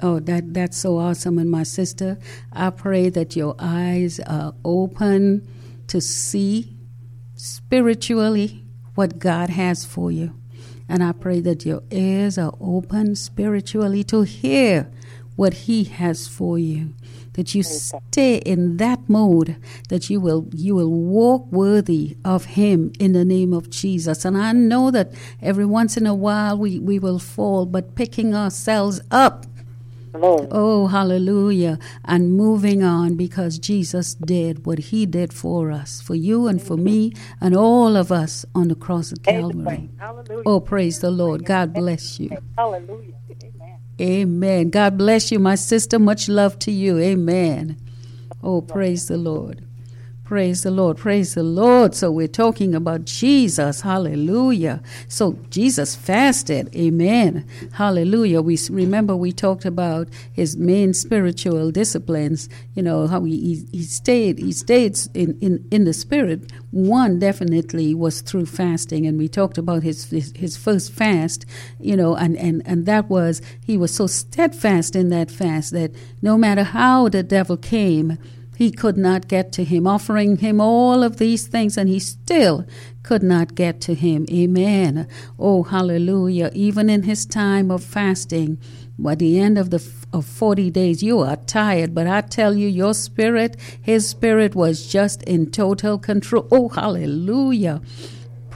[0.01, 1.38] oh, that that's so awesome.
[1.38, 2.18] And my sister,
[2.51, 5.47] I pray that your eyes are open
[5.88, 6.72] to see
[7.43, 8.63] spiritually
[8.95, 10.33] what God has for you.
[10.87, 14.89] And I pray that your ears are open spiritually to hear
[15.35, 16.93] what He has for you.
[17.33, 19.57] That you stay in that mode,
[19.89, 24.23] that you will you will walk worthy of Him in the name of Jesus.
[24.23, 28.35] And I know that every once in a while we, we will fall, but picking
[28.35, 29.47] ourselves up
[30.16, 31.80] Oh, hallelujah.
[32.05, 36.78] And moving on because Jesus did what he did for us, for you and for
[36.78, 39.89] me and all of us on the cross of Calvary.
[40.45, 41.45] Oh, praise the Lord.
[41.45, 42.30] God bless you.
[42.57, 43.14] Hallelujah.
[43.43, 43.78] Amen.
[43.99, 44.70] Amen.
[44.70, 45.97] God bless you, my sister.
[45.97, 46.99] Much love to you.
[46.99, 47.78] Amen.
[48.43, 49.66] Oh, praise the Lord.
[50.24, 50.95] Praise the Lord.
[50.97, 51.93] Praise the Lord.
[51.93, 53.82] So we're talking about Jesus.
[53.82, 54.82] Hallelujah.
[55.09, 56.74] So Jesus fasted.
[56.74, 57.45] Amen.
[57.74, 58.41] Hallelujah.
[58.41, 64.39] We remember we talked about his main spiritual disciplines, you know, how he, he, stayed
[64.39, 66.53] he stayed in, in, in the spirit.
[66.71, 71.45] One definitely was through fasting and we talked about his his, his first fast,
[71.82, 75.91] you know, and, and, and that was he was so steadfast in that fast that
[76.21, 78.17] no matter how the devil came,
[78.64, 82.66] he could not get to him, offering him all of these things, and he still
[83.03, 84.26] could not get to him.
[84.32, 85.05] Amen.
[85.38, 86.49] Oh, hallelujah.
[86.53, 88.57] Even in his time of fasting,
[89.05, 89.84] at the end of the
[90.14, 94.88] of 40 days, you are tired, but I tell you, your spirit, his spirit was
[94.88, 96.47] just in total control.
[96.49, 97.82] Oh, hallelujah.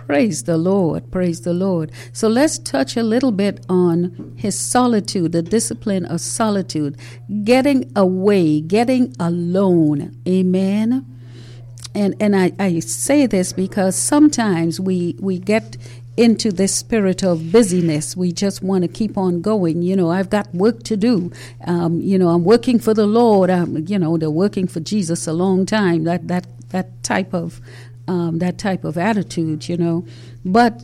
[0.07, 1.11] Praise the Lord.
[1.11, 1.91] Praise the Lord.
[2.13, 6.97] So let's touch a little bit on his solitude, the discipline of solitude,
[7.43, 10.17] getting away, getting alone.
[10.25, 11.05] Amen.
[11.93, 15.75] And and I, I say this because sometimes we we get
[16.15, 18.15] into this spirit of busyness.
[18.15, 19.81] We just want to keep on going.
[19.81, 21.33] You know, I've got work to do.
[21.65, 23.49] Um, you know, I'm working for the Lord.
[23.49, 26.05] I'm, you know, they're working for Jesus a long time.
[26.05, 27.59] That that that type of
[28.07, 29.69] um, that type of attitude.
[29.69, 30.05] You know,
[30.43, 30.83] but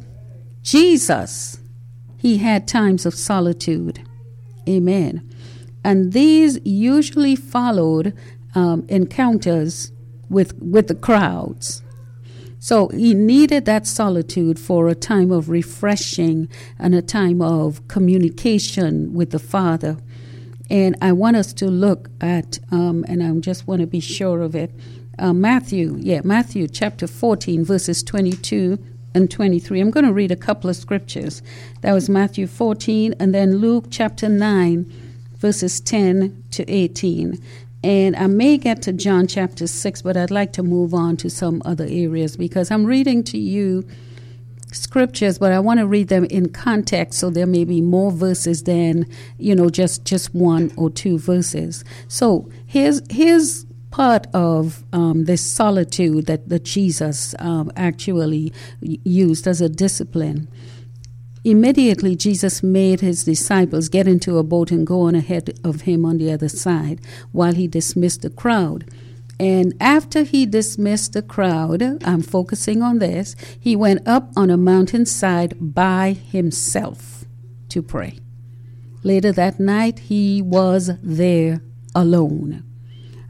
[0.61, 1.59] Jesus,
[2.17, 4.01] he had times of solitude.
[4.67, 5.29] Amen.
[5.83, 8.13] And these usually followed
[8.55, 9.91] um, encounters
[10.29, 11.81] with with the crowds.
[12.59, 16.47] So he needed that solitude for a time of refreshing
[16.79, 19.97] and a time of communication with the Father.
[20.69, 24.41] And I want us to look at, um, and I just want to be sure
[24.41, 24.71] of it,
[25.19, 28.79] uh, Matthew, yeah, Matthew chapter 14, verses 22
[29.13, 29.79] and 23.
[29.79, 31.41] I'm going to read a couple of scriptures.
[31.81, 34.91] That was Matthew 14, and then Luke chapter 9,
[35.37, 37.41] verses 10 to 18.
[37.83, 41.29] And I may get to John chapter 6, but I'd like to move on to
[41.29, 43.85] some other areas because I'm reading to you
[44.71, 48.63] scriptures, but I want to read them in context so there may be more verses
[48.63, 49.05] than,
[49.37, 51.83] you know, just, just one or two verses.
[52.07, 59.61] So here's, here's part of um, this solitude that, that Jesus um, actually used as
[59.61, 60.47] a discipline.
[61.43, 66.05] Immediately, Jesus made his disciples get into a boat and go on ahead of him
[66.05, 68.89] on the other side while he dismissed the crowd.
[69.39, 74.57] And after he dismissed the crowd, I'm focusing on this, he went up on a
[74.57, 77.25] mountainside by himself
[77.69, 78.17] to pray.
[79.03, 81.61] Later that night, he was there
[81.93, 82.63] alone.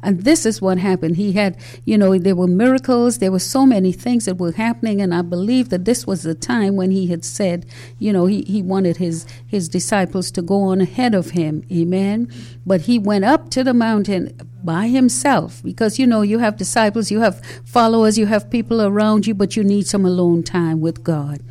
[0.03, 1.15] And this is what happened.
[1.15, 5.01] He had, you know, there were miracles, there were so many things that were happening,
[5.01, 7.65] and I believe that this was the time when he had said,
[7.99, 11.63] you know, he, he wanted his, his disciples to go on ahead of him.
[11.71, 12.31] Amen.
[12.65, 17.09] But he went up to the mountain by himself because, you know, you have disciples,
[17.09, 21.03] you have followers, you have people around you, but you need some alone time with
[21.03, 21.41] God.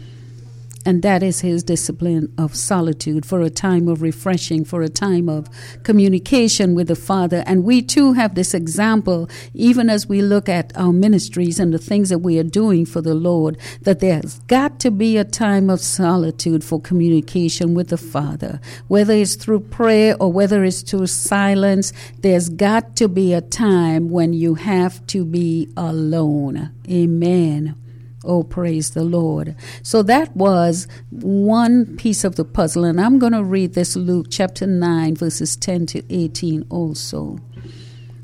[0.85, 5.29] And that is his discipline of solitude for a time of refreshing, for a time
[5.29, 5.49] of
[5.85, 7.45] communication with the Father.
[7.47, 11.79] And we too have this example, even as we look at our ministries and the
[11.79, 15.71] things that we are doing for the Lord, that there's got to be a time
[15.71, 18.61] of solitude for communication with the Father.
[18.89, 24.11] Whether it's through prayer or whether it's through silence, there's got to be a time
[24.11, 26.71] when you have to be alone.
[26.91, 27.82] Amen.
[28.25, 29.57] Oh, praise the Lord.
[29.83, 32.85] So that was one piece of the puzzle.
[32.85, 37.39] And I'm going to read this Luke chapter 9, verses 10 to 18 also.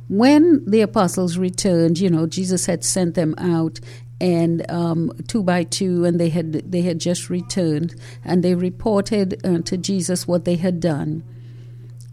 [0.08, 3.80] When the apostles returned, you know, Jesus had sent them out
[4.20, 7.94] and um, two by two, and they had they had just returned,
[8.24, 11.22] and they reported uh, to Jesus what they had done.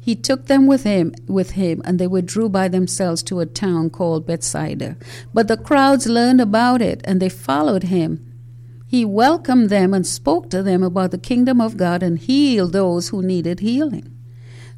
[0.06, 3.90] He took them with him with him and they withdrew by themselves to a town
[3.90, 4.98] called Bethsaida.
[5.34, 8.24] But the crowds learned about it and they followed him.
[8.86, 13.10] He welcomed them and spoke to them about the kingdom of God and healed those
[13.10, 14.16] who needed healing.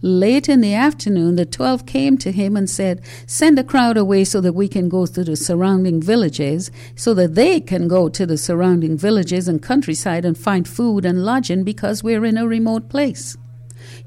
[0.01, 4.23] Late in the afternoon, the twelve came to him and said, Send the crowd away
[4.23, 8.25] so that we can go to the surrounding villages, so that they can go to
[8.25, 12.87] the surrounding villages and countryside and find food and lodging because we're in a remote
[12.87, 13.35] place.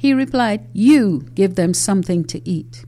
[0.00, 2.86] He replied, You give them something to eat.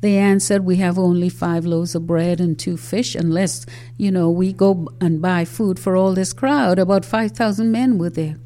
[0.00, 3.64] They answered, We have only five loaves of bread and two fish, unless,
[3.96, 6.80] you know, we go and buy food for all this crowd.
[6.80, 8.38] About 5,000 men were there.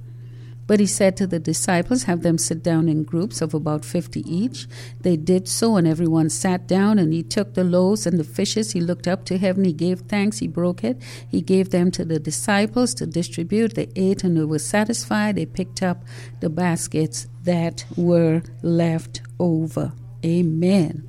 [0.66, 4.20] But he said to the disciples, Have them sit down in groups of about fifty
[4.32, 4.66] each.
[5.00, 6.98] They did so, and everyone sat down.
[6.98, 8.72] And he took the loaves and the fishes.
[8.72, 9.64] He looked up to heaven.
[9.64, 10.38] He gave thanks.
[10.38, 11.00] He broke it.
[11.28, 13.74] He gave them to the disciples to distribute.
[13.74, 15.36] They ate and they were satisfied.
[15.36, 16.04] They picked up
[16.40, 19.92] the baskets that were left over.
[20.24, 21.08] Amen.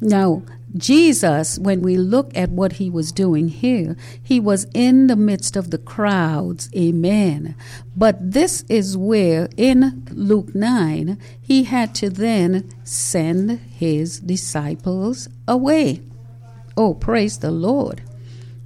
[0.00, 0.42] Now,
[0.76, 5.56] Jesus, when we look at what he was doing here, he was in the midst
[5.56, 6.70] of the crowds.
[6.76, 7.54] Amen.
[7.96, 16.02] But this is where, in Luke 9, he had to then send his disciples away.
[16.76, 18.02] Oh, praise the Lord.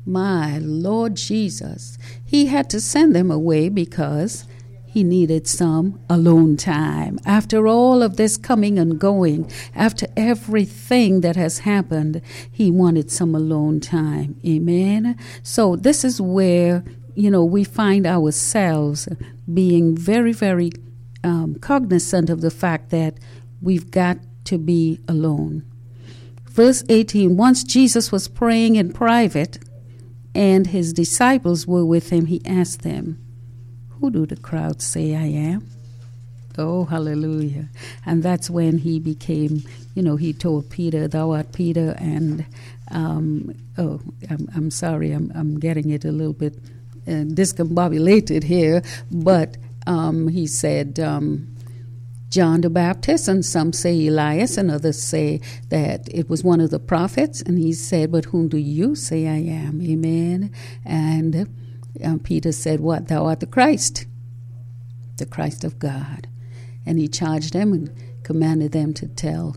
[0.04, 1.96] My Lord Jesus.
[2.24, 4.46] He had to send them away because
[4.90, 7.20] he needed some alone time.
[7.24, 12.20] After all of this coming and going, after everything that has happened,
[12.50, 14.40] he wanted some alone time.
[14.44, 15.16] Amen.
[15.44, 16.82] So this is where,
[17.14, 19.08] you know, we find ourselves
[19.52, 20.72] being very, very
[21.22, 23.14] um, cognizant of the fact that
[23.62, 25.62] we've got to be alone.
[26.46, 29.60] Verse 18 Once Jesus was praying in private,
[30.34, 33.24] and his disciples were with him, he asked them,
[34.00, 35.68] who do the crowd say I am?
[36.58, 37.68] Oh, hallelujah.
[38.04, 39.62] And that's when he became,
[39.94, 42.44] you know, he told Peter, Thou art Peter, and,
[42.90, 46.56] um, oh, I'm, I'm sorry, I'm, I'm getting it a little bit
[47.06, 51.46] uh, discombobulated here, but um, he said, um,
[52.30, 56.70] John the Baptist, and some say Elias, and others say that it was one of
[56.70, 57.42] the prophets.
[57.42, 59.82] And he said, But whom do you say I am?
[59.82, 60.52] Amen.
[60.84, 61.48] And
[62.04, 63.08] um, Peter said, What?
[63.08, 64.06] Thou art the Christ,
[65.16, 66.28] the Christ of God.
[66.86, 69.56] And he charged them and commanded them to tell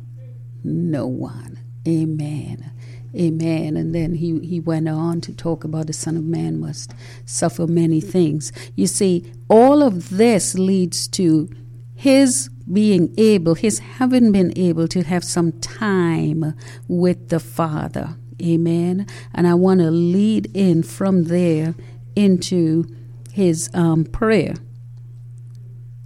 [0.64, 1.60] no one.
[1.88, 2.72] Amen.
[3.16, 3.78] Amen.
[3.78, 6.94] And then he, he went on to talk about the Son of Man must
[7.26, 8.52] suffer many things.
[8.76, 11.50] You see, all of this leads to
[11.96, 16.56] his being able, his having been able to have some time
[16.88, 18.16] with the Father.
[18.42, 19.06] Amen.
[19.34, 21.76] And I want to lead in from there
[22.16, 22.86] into
[23.32, 24.54] his um, prayer.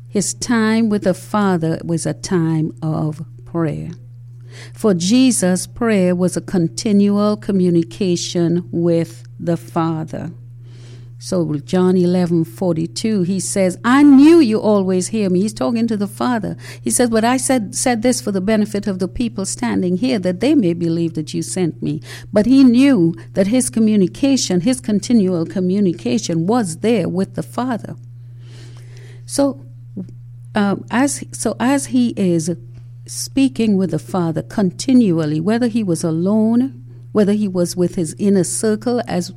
[0.07, 3.91] His time with the Father was a time of prayer.
[4.73, 10.31] For Jesus, prayer was a continual communication with the Father.
[11.19, 15.41] So John 11, 42, he says, I knew you always hear me.
[15.41, 16.55] He's talking to the Father.
[16.81, 20.19] He says, but I said, said this for the benefit of the people standing here,
[20.19, 22.01] that they may believe that you sent me.
[22.31, 27.95] But he knew that his communication, his continual communication was there with the Father.
[29.25, 29.65] So,
[30.53, 32.55] um, as, so as he is
[33.07, 38.43] speaking with the Father continually, whether he was alone, whether he was with his inner
[38.43, 39.33] circle as,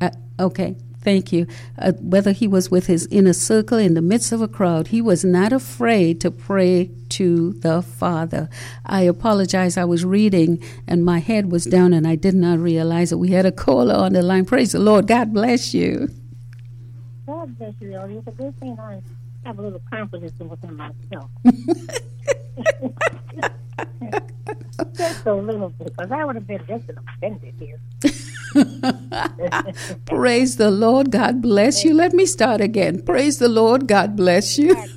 [0.00, 0.10] uh,
[0.40, 1.46] okay, Thank you.
[1.78, 5.02] Uh, whether he was with his inner circle in the midst of a crowd, he
[5.02, 8.48] was not afraid to pray to the Father.
[8.86, 9.76] I apologize.
[9.76, 13.30] I was reading and my head was down and I did not realize that we
[13.30, 14.44] had a caller on the line.
[14.44, 15.08] Praise the Lord.
[15.08, 16.08] God bless you.
[17.26, 17.98] God bless you.
[17.98, 18.76] It's a good thing
[19.44, 21.30] have a little confidence in within myself.
[24.94, 27.78] just a little bit, because I would have been just an offended here.
[30.06, 31.10] Praise the Lord.
[31.10, 31.94] God bless you.
[31.94, 33.02] Let me start again.
[33.02, 33.88] Praise the Lord.
[33.88, 34.76] God bless you.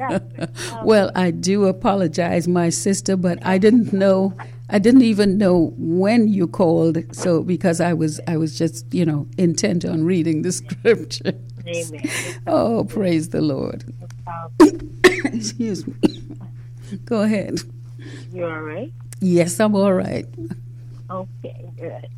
[0.00, 4.34] Um, well, I do apologize, my sister, but I didn't know.
[4.68, 9.04] I didn't even know when you called, so because I was I was just you
[9.04, 11.34] know intent on reading the scripture.
[11.66, 12.02] Amen.
[12.46, 13.84] Oh, praise the Lord.
[15.24, 15.94] Excuse me.
[17.04, 17.60] Go ahead.
[18.32, 18.92] You all right?
[19.20, 20.26] Yes, I'm all right.
[21.10, 22.08] Okay, good.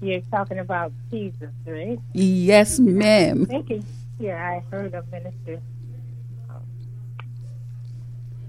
[0.00, 1.98] You're talking about Jesus, right?
[2.12, 3.46] Yes, ma'am.
[3.46, 3.86] Thinking
[4.18, 5.60] here, I heard of Minister
[6.50, 6.62] um,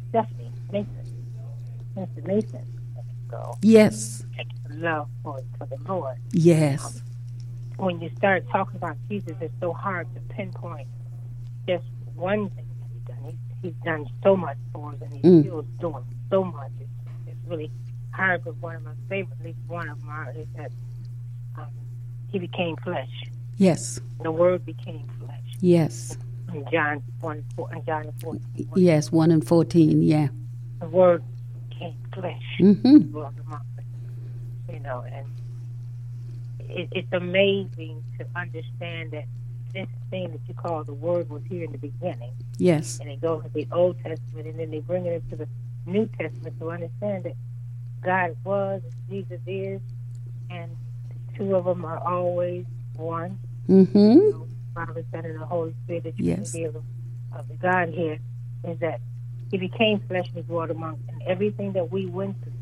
[0.09, 0.89] Stephanie Mason,
[1.95, 2.65] Minister Mason,
[3.29, 4.23] go Yes,
[4.69, 6.17] love for, for the Lord.
[6.31, 7.01] yes,
[7.77, 10.87] when you start talking about Jesus, it's so hard to pinpoint
[11.67, 11.83] just
[12.15, 13.23] one thing that he's done.
[13.25, 15.41] He's, he's done so much for us, and he's Mm.
[15.41, 16.71] still doing so much.
[16.79, 16.89] It's,
[17.27, 17.71] it's really
[18.11, 20.71] hard, but one of my favorite, at least one of mine, is that
[21.57, 21.67] um,
[22.29, 23.09] he became flesh.
[23.57, 25.39] yes, The Word became flesh.
[25.59, 26.17] yes,
[26.53, 28.41] In John 1, 4, in John 14,
[28.75, 29.11] yes.
[29.11, 30.01] One and fourteen.
[30.01, 30.27] Yeah.
[30.79, 31.23] the Word
[31.69, 32.41] became flesh.
[32.59, 32.97] Mm-hmm.
[33.11, 33.83] dwelt among us.
[34.73, 35.25] You know, and
[36.69, 39.25] it, it's amazing to understand that
[39.73, 42.99] this thing that you call the Word was here in the beginning, Yes.
[42.99, 45.47] and it goes to the Old Testament, and then they bring it into the
[45.85, 47.35] New Testament to understand that
[48.03, 49.81] God was, Jesus is,
[50.49, 50.71] and
[51.09, 52.65] the two of them are always
[52.95, 53.37] one.
[53.67, 53.97] Mm-hmm.
[53.97, 56.51] You know, Father, Son, and the Holy Spirit that you Yes.
[56.53, 56.73] can
[57.33, 58.19] of the Godhead
[58.63, 59.01] is that
[59.51, 62.53] He became flesh and dwelt among us, and everything that we went through,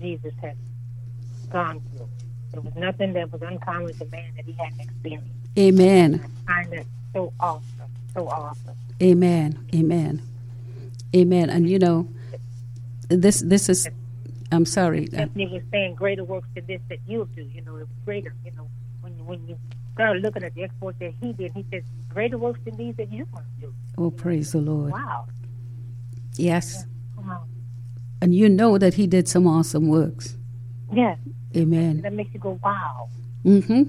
[0.00, 0.56] Jesus had
[1.50, 2.08] gone through.
[2.52, 5.30] There was nothing that was uncommon to man that He hadn't experienced.
[5.58, 6.24] Amen.
[6.48, 7.62] I find that so awesome,
[8.14, 8.74] so awesome.
[9.02, 9.66] Amen.
[9.74, 10.22] Amen.
[11.14, 11.50] Amen.
[11.50, 12.08] And you know,
[13.08, 13.88] this this is.
[14.50, 15.06] I'm sorry.
[15.06, 17.42] Stephanie was saying greater works than this that you'll do.
[17.42, 18.34] You know, it was greater.
[18.44, 18.68] You know,
[19.00, 19.58] when you, when you
[19.94, 23.10] start looking at the exploits that he did, he says greater works than these that
[23.10, 23.72] you must do.
[23.96, 24.92] Oh, praise the Lord.
[24.92, 25.26] Wow.
[26.36, 26.84] Yes.
[27.16, 27.44] Wow.
[28.20, 30.36] And you know that He did some awesome works.
[30.92, 31.18] Yes,
[31.56, 32.02] Amen.
[32.02, 33.08] that makes you go wow,
[33.44, 33.84] Mm-hmm.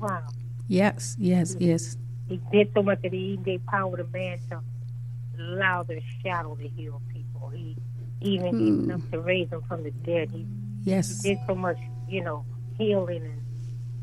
[0.00, 0.22] wow.
[0.68, 1.16] Yes.
[1.18, 1.56] Yes.
[1.60, 1.96] Yes.
[2.28, 4.60] He did so much that he even gave power to man to
[5.38, 7.50] allow their shadow to heal people.
[7.50, 7.78] He
[8.20, 10.30] even gave enough to raise them from the dead.
[10.32, 10.46] He
[10.84, 11.22] Yes.
[11.22, 11.78] did so much,
[12.08, 12.46] you know,
[12.78, 13.42] healing and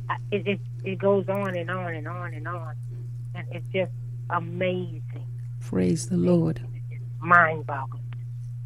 [0.09, 2.75] I- it it, it goes on and on and on and on,
[3.35, 3.91] and it's just
[4.29, 5.27] amazing,
[5.61, 6.61] Praise the Lord.
[7.19, 7.98] mind-boggling.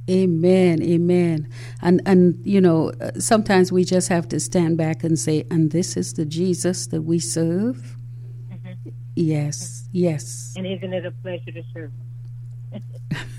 [0.09, 0.81] Amen.
[0.83, 1.47] Amen.
[1.81, 5.95] And and you know, sometimes we just have to stand back and say, "And this
[5.95, 7.97] is the Jesus that we serve."
[8.51, 8.89] Mm-hmm.
[9.15, 9.87] Yes.
[9.91, 10.53] Yes.
[10.57, 11.91] And isn't it a pleasure to serve?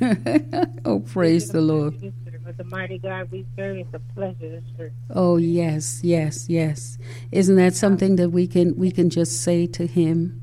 [0.84, 2.00] oh, praise the Lord.
[2.44, 4.92] With the mighty God we serve, it's a pleasure to serve.
[5.10, 6.98] Oh yes, yes, yes.
[7.32, 10.40] Isn't that something that we can we can just say to him?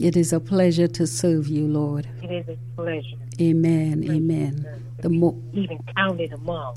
[0.00, 2.08] It is a pleasure to serve you, Lord.
[2.22, 3.23] It is a pleasure.
[3.40, 4.04] Amen.
[4.10, 4.66] Amen.
[5.02, 6.76] The mo- Even counted among.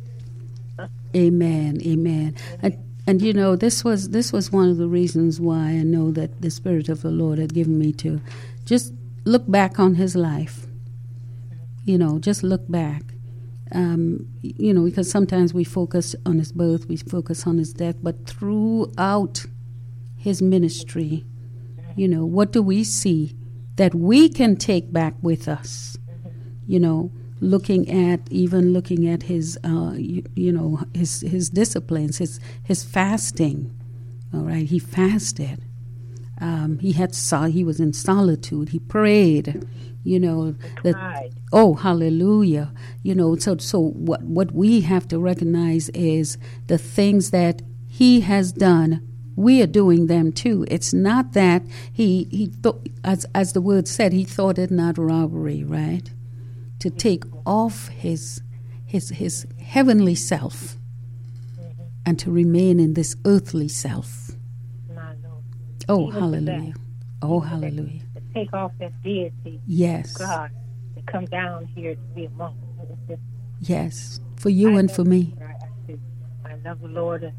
[1.15, 1.81] Amen.
[1.85, 2.35] Amen.
[2.61, 2.77] And
[3.07, 6.41] and you know this was this was one of the reasons why I know that
[6.41, 8.21] the Spirit of the Lord had given me to
[8.65, 8.93] just
[9.25, 10.67] look back on His life.
[11.85, 13.03] You know, just look back.
[13.73, 17.97] Um, you know, because sometimes we focus on His birth, we focus on His death,
[18.03, 19.45] but throughout
[20.17, 21.25] His ministry,
[21.95, 23.35] you know, what do we see
[23.77, 25.96] that we can take back with us?
[26.67, 27.11] You know,
[27.41, 32.83] looking at even looking at his, uh, you, you know, his his disciplines, his his
[32.83, 33.71] fasting.
[34.33, 35.63] All right, he fasted.
[36.39, 38.69] Um, he had sol- he was in solitude.
[38.69, 39.65] He prayed.
[40.03, 40.95] You know that.
[41.53, 42.73] Oh, hallelujah!
[43.03, 46.37] You know, so so what what we have to recognize is
[46.67, 49.01] the things that he has done.
[49.35, 50.65] We are doing them too.
[50.69, 54.97] It's not that he he thought, as as the word said, he thought it not
[54.97, 56.09] robbery, right?
[56.79, 58.41] To take off his
[58.85, 60.77] his his heavenly self
[62.05, 64.31] and to remain in this earthly self.
[65.89, 66.73] Oh, hallelujah!
[67.21, 68.01] Oh, hallelujah!
[68.15, 70.51] To take off that deity, Yes, God,
[70.95, 72.53] to come down here to be among
[73.09, 73.17] us.
[73.61, 75.33] Yes, for you and for me.
[75.41, 75.45] I,
[76.47, 77.23] I, I love the Lord.
[77.23, 77.33] And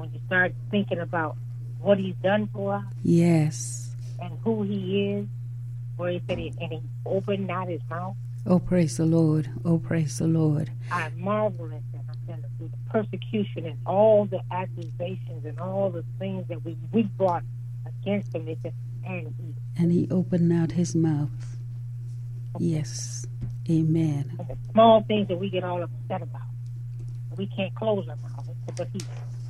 [0.00, 1.36] when you start thinking about
[1.80, 3.94] what He's done for us Yes.
[4.20, 5.26] and who He is,
[5.96, 8.16] where He said, he, and He opened not His mouth,
[8.46, 9.50] Oh, praise the Lord.
[9.64, 10.70] Oh, praise the Lord.
[10.92, 12.02] I marvel at that.
[12.10, 16.76] I'm telling you, the persecution and all the accusations and all the things that we,
[16.92, 17.42] we brought
[17.86, 18.46] against Him.
[18.46, 18.74] It said,
[19.06, 21.56] and He And he opened out his mouth.
[22.58, 23.24] Yes.
[23.70, 24.36] Amen.
[24.38, 26.42] and the small things that we get all upset about.
[27.38, 29.00] We can't close our mouth, but He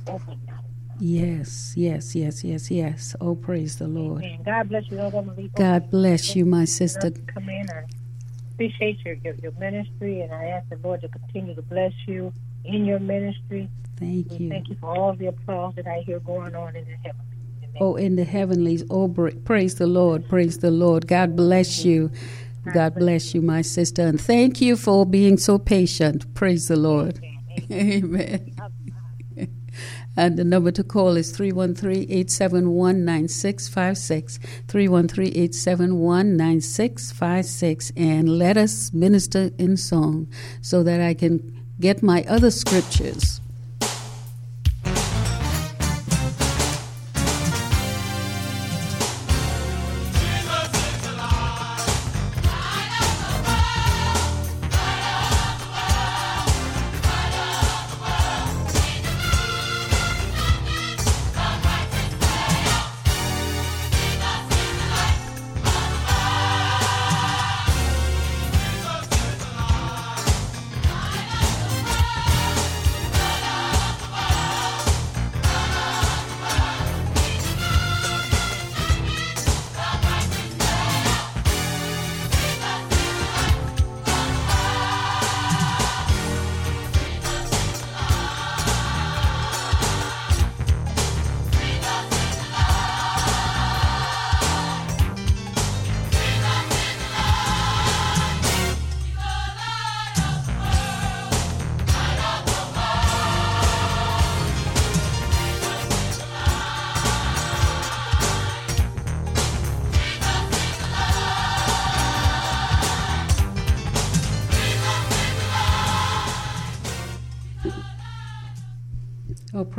[0.07, 0.63] opened not.
[0.99, 3.15] Yes, yes, yes, yes, yes.
[3.19, 4.23] Oh, praise the Lord.
[4.23, 5.49] And God bless you.
[5.53, 7.11] God bless you, my sister.
[7.11, 7.67] Come in.
[8.55, 11.91] I appreciate your, your, your ministry, and I ask the Lord to continue to bless
[12.07, 12.31] you
[12.63, 13.69] in your ministry.
[13.97, 14.49] Thank We you.
[14.49, 17.21] thank you for all the applause that I hear going on in the heavens.
[17.81, 18.85] Oh, in the heavenlies.
[18.89, 19.09] Oh,
[19.43, 20.29] praise the Lord.
[20.29, 21.07] Praise the Lord.
[21.07, 22.09] God bless you.
[22.73, 24.03] God bless you, my sister.
[24.03, 26.33] And thank you for being so patient.
[26.33, 27.19] Praise the Lord.
[27.69, 28.55] Amen.
[30.17, 34.39] And the number to call is 313 871 9656.
[34.67, 37.91] 313 871 9656.
[37.97, 40.27] And let us minister in song
[40.61, 43.41] so that I can get my other scriptures.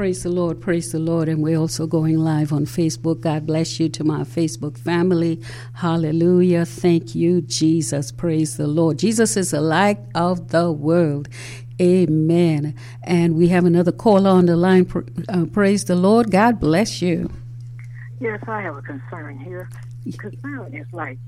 [0.07, 1.29] Praise the Lord, praise the Lord.
[1.29, 3.23] And we're also going live on Facebook.
[3.23, 5.41] God bless you to my Facebook family.
[5.75, 6.65] Hallelujah.
[6.65, 8.13] Thank you, Jesus.
[8.13, 9.01] Praise the Lord.
[9.01, 11.29] Jesus is the light of the world.
[11.81, 12.77] Amen.
[13.03, 14.87] And we have another caller on the line.
[15.29, 16.31] Uh, praise the Lord.
[16.31, 17.29] God bless you.
[18.21, 19.69] Yes, I have a concern here.
[20.19, 21.19] Concern is like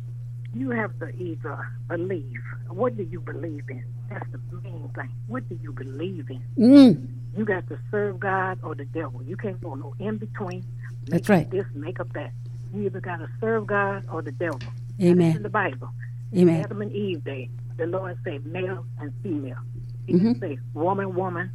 [0.55, 2.43] you have to either believe.
[2.69, 3.85] What do you believe in?
[4.09, 5.11] That's the main thing.
[5.27, 6.43] What do you believe in?
[6.57, 9.23] Mm, You got to serve God or the devil.
[9.23, 10.65] You can't go no in between.
[11.09, 11.47] That's Make right.
[11.47, 12.33] up This, make up that.
[12.73, 14.61] You either got to serve God or the devil.
[15.01, 15.37] Amen.
[15.37, 15.91] in the Bible.
[16.37, 16.63] Amen.
[16.65, 19.59] Adam and Eve day, the Lord said male and female.
[20.07, 20.19] He Mhm.
[20.19, 21.51] didn't say woman, woman,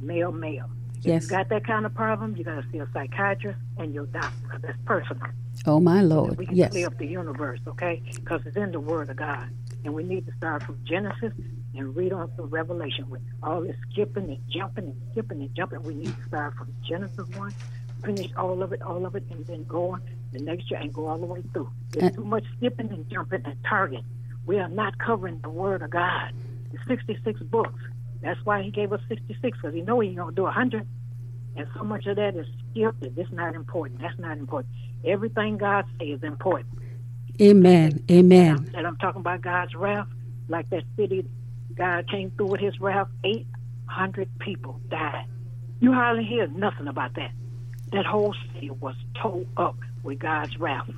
[0.00, 0.70] male, male.
[0.98, 1.22] If Yes.
[1.24, 4.58] you got that kind of problem, you got to see a psychiatrist and your doctor.
[4.62, 5.26] That's personal.
[5.66, 6.38] Oh, my Lord.
[6.38, 6.70] we can Yes.
[6.70, 8.02] clear up the universe, okay?
[8.16, 9.48] Because it's in the Word of God.
[9.84, 11.32] And we need to start from Genesis
[11.76, 13.08] and read on to Revelation.
[13.10, 16.72] With all this skipping and jumping and skipping and jumping, we need to start from
[16.88, 17.54] Genesis 1,
[18.04, 20.02] finish all of it, all of it, and then go on
[20.32, 21.70] the next year and go all the way through.
[21.90, 24.04] There's Uh, too much skipping and jumping and targeting.
[24.46, 26.32] We are not covering the Word of God.
[26.72, 27.80] It's 66 books.
[28.20, 30.86] That's why He gave us 66, because He know He ain't going to do 100.
[31.56, 34.00] And so much of that is skipped it's not important.
[34.00, 34.74] That's not important.
[35.04, 36.68] Everything God says is important.
[37.40, 38.04] Amen.
[38.10, 38.70] Amen.
[38.74, 40.08] And I'm talking about God's wrath,
[40.48, 41.24] like that city,
[41.76, 45.26] God came through with his wrath, 800 people died.
[45.80, 47.32] You hardly hear nothing about that.
[47.92, 50.88] That whole city was towed up with God's wrath.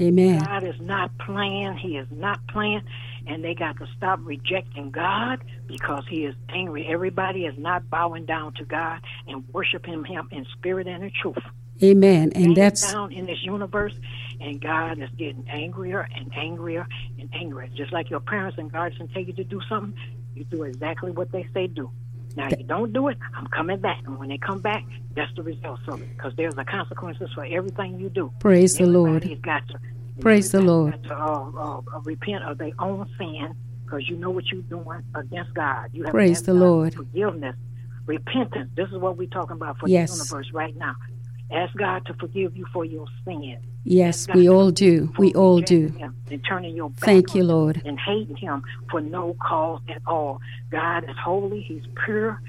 [0.00, 0.44] Amen.
[0.44, 1.76] God is not playing.
[1.76, 2.82] He is not playing.
[3.26, 6.86] And they got to stop rejecting God because he is angry.
[6.86, 11.36] Everybody is not bowing down to God and worshiping him in spirit and in truth
[11.82, 12.32] Amen.
[12.34, 13.94] And that's down in this universe,
[14.40, 16.86] and God is getting angrier and angrier
[17.18, 17.68] and angrier.
[17.74, 19.94] Just like your parents and guardians tell you to do something,
[20.34, 21.90] you do exactly what they say do.
[22.36, 24.02] Now, you don't do it, I'm coming back.
[24.06, 26.16] And when they come back, that's the result of it.
[26.16, 28.32] Because there's a consequences for everything you do.
[28.38, 29.24] praise the Lord.
[29.42, 29.78] got to.
[30.20, 31.02] Praise the Lord.
[31.04, 33.54] To uh, uh, uh, repent of their own sin
[33.84, 35.90] because you know what you're doing against God.
[35.92, 36.94] You have Praise the God Lord.
[36.94, 37.56] Forgiveness,
[38.06, 38.70] repentance.
[38.76, 40.10] This is what we're talking about for Yes.
[40.10, 40.94] the universe right now.
[41.50, 43.58] Ask God to forgive you for your sin.
[43.84, 45.12] Yes, we all do.
[45.18, 45.92] We all do.
[46.30, 47.80] And turning your back Thank you, Lord.
[47.86, 50.40] And hating him for no cause at all.
[50.70, 51.62] God is holy.
[51.62, 52.40] He's pure.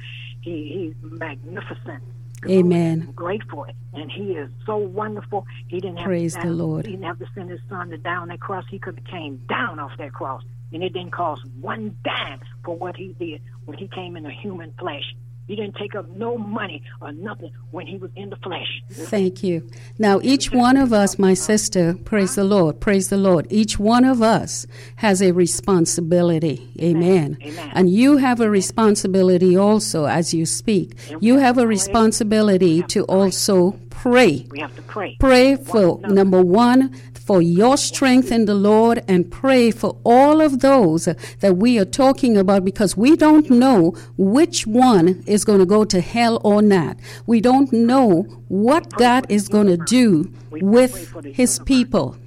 [0.41, 2.03] He, he's magnificent.
[2.47, 3.05] Amen.
[3.07, 3.65] I'm grateful.
[3.93, 5.45] And he is so wonderful.
[5.67, 6.85] He didn't have Praise to the Lord.
[6.85, 8.65] He didn't have to send his son to die on that cross.
[8.69, 10.43] He could have came down off that cross.
[10.71, 14.31] And it didn't cost one dime for what he did when he came in a
[14.31, 15.15] human flesh.
[15.49, 18.83] He didn't take up no money or nothing when he was in the flesh.
[18.91, 19.67] Thank you.
[19.97, 23.47] Now, each one of us, my sister, praise the Lord, praise the Lord.
[23.49, 26.69] Each one of us has a responsibility.
[26.79, 27.39] Amen.
[27.41, 27.71] Amen.
[27.73, 30.95] And you have a responsibility also as you speak.
[31.19, 34.45] You have a responsibility to also pray.
[34.49, 35.17] We have to pray.
[35.19, 36.13] Pray for another.
[36.13, 41.57] number one, for your strength in the Lord, and pray for all of those that
[41.57, 46.01] we are talking about because we don't know which one is going to go to
[46.01, 46.97] hell or not.
[47.27, 52.17] We don't know what God is going to do with his people.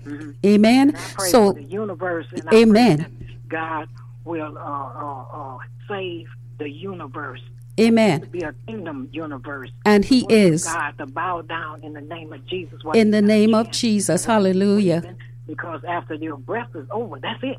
[0.47, 0.95] Amen.
[0.95, 2.27] I pray So, the universe.
[2.53, 3.07] Amen.
[3.49, 3.89] God
[4.25, 5.59] will uh, uh, uh,
[5.89, 7.41] save the universe.
[7.81, 8.29] Amen.
[8.31, 9.71] Be a kingdom universe.
[9.85, 12.81] And he is God to bow down in the name of Jesus.
[12.95, 13.71] in the name of.
[13.71, 14.25] Jesus.
[14.25, 15.17] Hallelujah.
[15.47, 17.59] Because after your breath is over, that's it.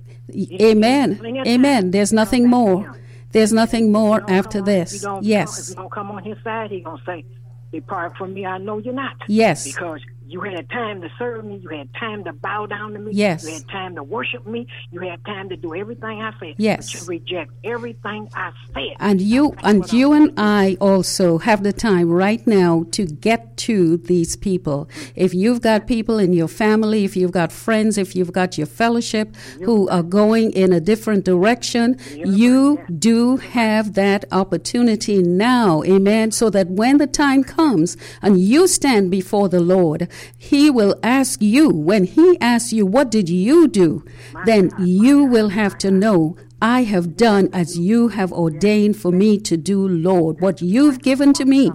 [0.62, 1.20] Amen.
[1.46, 1.92] Amen.
[1.92, 2.96] There's nothing more.
[3.32, 4.94] There's nothing more you after on- this.
[4.94, 5.60] you come- Yes.
[5.60, 7.26] If you don't come on his side, he going to say,
[7.72, 9.16] Depart from me, I know you're not.
[9.28, 9.64] Yes.
[9.66, 10.00] Because
[10.34, 13.46] you had time to serve me, you had time to bow down to me, Yes.
[13.46, 16.56] you had time to worship me, you had time to do everything I said.
[16.58, 16.92] Yes.
[16.92, 18.96] But you reject everything I said.
[19.00, 23.56] And you and you I'm and I also have the time right now to get
[23.58, 24.90] to these people.
[25.16, 28.68] If you've got people in your family, if you've got friends, if you've got your
[28.68, 35.84] fellowship who are going in a different direction, you do have that opportunity now.
[35.84, 36.32] Amen.
[36.32, 40.08] So that when the time comes and you stand before the Lord,
[40.38, 44.04] he will ask you when he asks you what did you do?
[44.46, 49.38] Then you will have to know I have done as you have ordained for me
[49.40, 50.40] to do, Lord.
[50.40, 51.72] What you've given to me.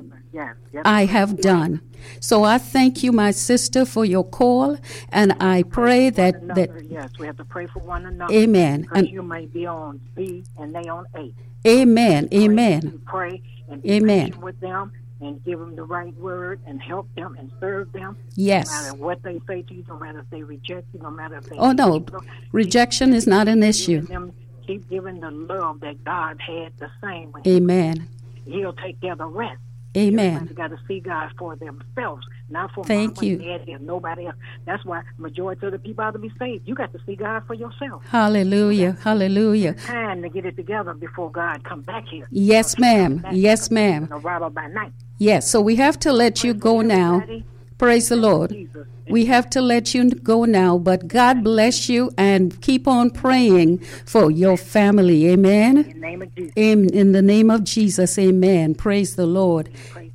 [0.84, 1.80] I have done.
[2.20, 4.78] So I thank you, my sister, for your call,
[5.10, 8.32] and I pray that that yes, we have to pray for one another.
[8.32, 8.86] Amen.
[8.92, 11.34] And- you may be on B and they on A.
[11.66, 14.40] Amen, Amen, Pray and Amen.
[14.40, 18.16] with them and give them the right word and help them and serve them.
[18.34, 18.68] Yes.
[18.70, 21.36] No matter what they say to you, no matter if they reject you, no matter
[21.36, 21.56] if they.
[21.56, 22.04] Oh no,
[22.52, 24.02] rejection is not an issue.
[24.02, 24.32] Them,
[24.66, 27.32] keep giving the love that God had the same.
[27.46, 28.08] Amen.
[28.44, 29.60] He'll take care of the rest.
[29.96, 30.36] Amen.
[30.36, 33.38] Everybody got to see God for themselves, not for Thank you.
[33.38, 34.36] daddy, or nobody else.
[34.64, 36.66] That's why majority of the people ought to be saved.
[36.66, 38.04] You got to see God for yourself.
[38.06, 38.96] Hallelujah.
[39.02, 39.74] Hallelujah.
[39.74, 42.26] Time to get it together before God come back here.
[42.30, 43.24] Yes, ma'am.
[43.32, 44.08] Yes, ma'am.
[44.10, 44.92] Arrival by night.
[45.18, 47.22] Yes, so we have to let you go now.
[47.76, 48.50] Praise the Lord.
[48.50, 48.86] Jesus.
[49.08, 53.78] We have to let you go now, but God bless you and keep on praying
[53.78, 55.28] for your family.
[55.28, 55.78] Amen.
[55.78, 56.52] In the name of Jesus.
[56.56, 58.74] In, in the name of Jesus, amen.
[58.74, 59.70] Praise the Lord.
[59.72, 60.12] Praise the Lord.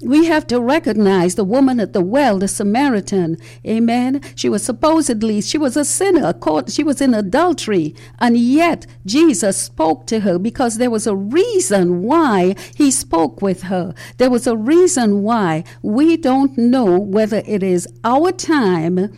[0.03, 3.37] we have to recognize the woman at the well, the Samaritan.
[3.65, 4.21] Amen.
[4.35, 7.95] She was supposedly, she was a sinner, caught, she was in adultery.
[8.19, 13.63] And yet Jesus spoke to her because there was a reason why he spoke with
[13.63, 13.93] her.
[14.17, 19.09] There was a reason why we don't know whether it is our time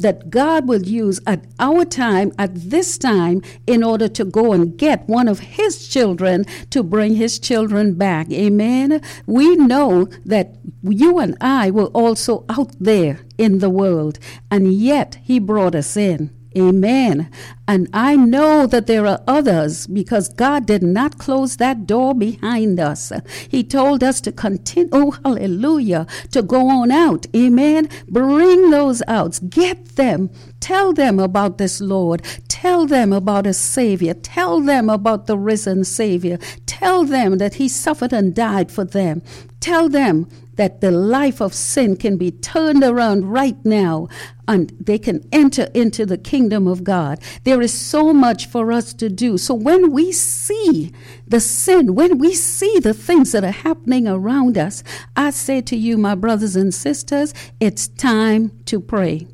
[0.00, 4.76] that God will use at our time, at this time, in order to go and
[4.76, 8.30] get one of His children to bring His children back.
[8.30, 9.00] Amen.
[9.26, 14.18] We know that you and I were also out there in the world,
[14.50, 16.39] and yet He brought us in.
[16.56, 17.30] Amen.
[17.68, 22.80] And I know that there are others because God did not close that door behind
[22.80, 23.12] us.
[23.48, 27.26] He told us to continue, oh, hallelujah, to go on out.
[27.36, 27.88] Amen.
[28.08, 29.38] Bring those out.
[29.48, 30.30] Get them.
[30.58, 32.22] Tell them about this Lord.
[32.48, 34.14] Tell them about a Savior.
[34.14, 36.38] Tell them about the risen Savior.
[36.66, 39.22] Tell them that He suffered and died for them.
[39.60, 40.28] Tell them
[40.60, 44.06] that the life of sin can be turned around right now
[44.46, 47.18] and they can enter into the kingdom of God.
[47.44, 49.38] There is so much for us to do.
[49.38, 50.92] So when we see
[51.26, 54.84] the sin, when we see the things that are happening around us,
[55.16, 59.28] I say to you, my brothers and sisters, it's time to pray.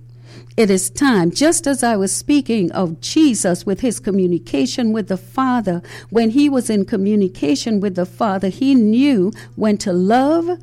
[0.57, 5.17] It is time, just as I was speaking of Jesus with his communication with the
[5.17, 10.61] Father, when he was in communication with the Father, he knew when to love,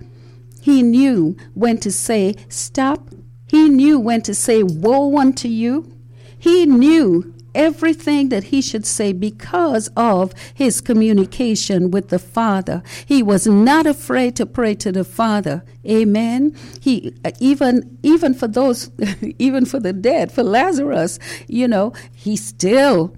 [0.63, 3.09] he knew when to say, Stop.
[3.47, 5.91] He knew when to say, Woe unto you.
[6.39, 12.81] He knew everything that he should say because of his communication with the Father.
[13.05, 15.65] He was not afraid to pray to the Father.
[15.85, 16.55] Amen.
[16.79, 18.89] He uh, even even for those
[19.39, 23.17] even for the dead, for Lazarus, you know, he still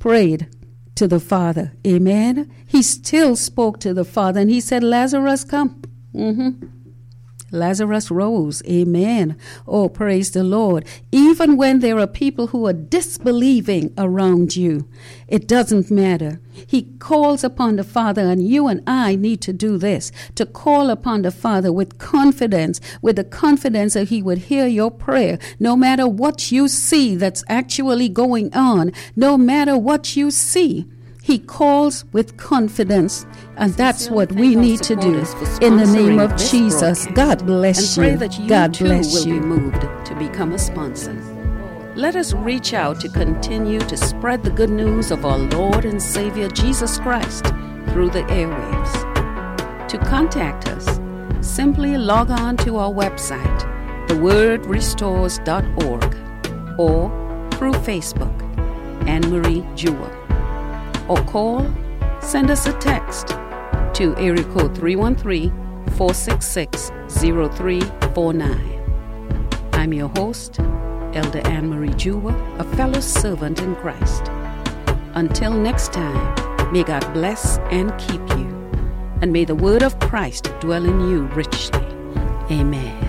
[0.00, 0.48] prayed
[0.96, 1.72] to the Father.
[1.86, 2.52] Amen.
[2.66, 5.80] He still spoke to the Father and he said, Lazarus, come.
[6.14, 6.66] Mm-hmm.
[7.50, 8.62] Lazarus rose.
[8.66, 9.36] Amen.
[9.66, 10.84] Oh, praise the Lord.
[11.10, 14.86] Even when there are people who are disbelieving around you,
[15.28, 16.40] it doesn't matter.
[16.52, 20.90] He calls upon the Father, and you and I need to do this to call
[20.90, 25.74] upon the Father with confidence, with the confidence that He would hear your prayer, no
[25.74, 30.86] matter what you see that's actually going on, no matter what you see.
[31.28, 33.26] He calls with confidence,
[33.58, 35.22] and that's what we need to do.
[35.60, 37.04] In the name of Jesus.
[37.08, 38.16] God bless and pray you.
[38.16, 39.38] that you God bless will you.
[39.38, 41.12] be moved to become a sponsor.
[41.94, 46.02] Let us reach out to continue to spread the good news of our Lord and
[46.02, 47.44] Savior Jesus Christ
[47.88, 49.88] through the airwaves.
[49.88, 50.98] To contact us,
[51.46, 53.60] simply log on to our website,
[54.08, 57.10] thewordrestores.org, or
[57.50, 58.42] through Facebook,
[59.06, 60.17] Anne Marie Jewell,
[61.08, 61.66] or call,
[62.20, 63.28] send us a text
[63.94, 65.50] to area code 313
[65.96, 69.70] 466 0349.
[69.72, 70.60] I'm your host,
[71.14, 74.28] Elder Anne Marie Jewell, a fellow servant in Christ.
[75.14, 78.46] Until next time, may God bless and keep you,
[79.22, 81.84] and may the word of Christ dwell in you richly.
[82.50, 83.07] Amen.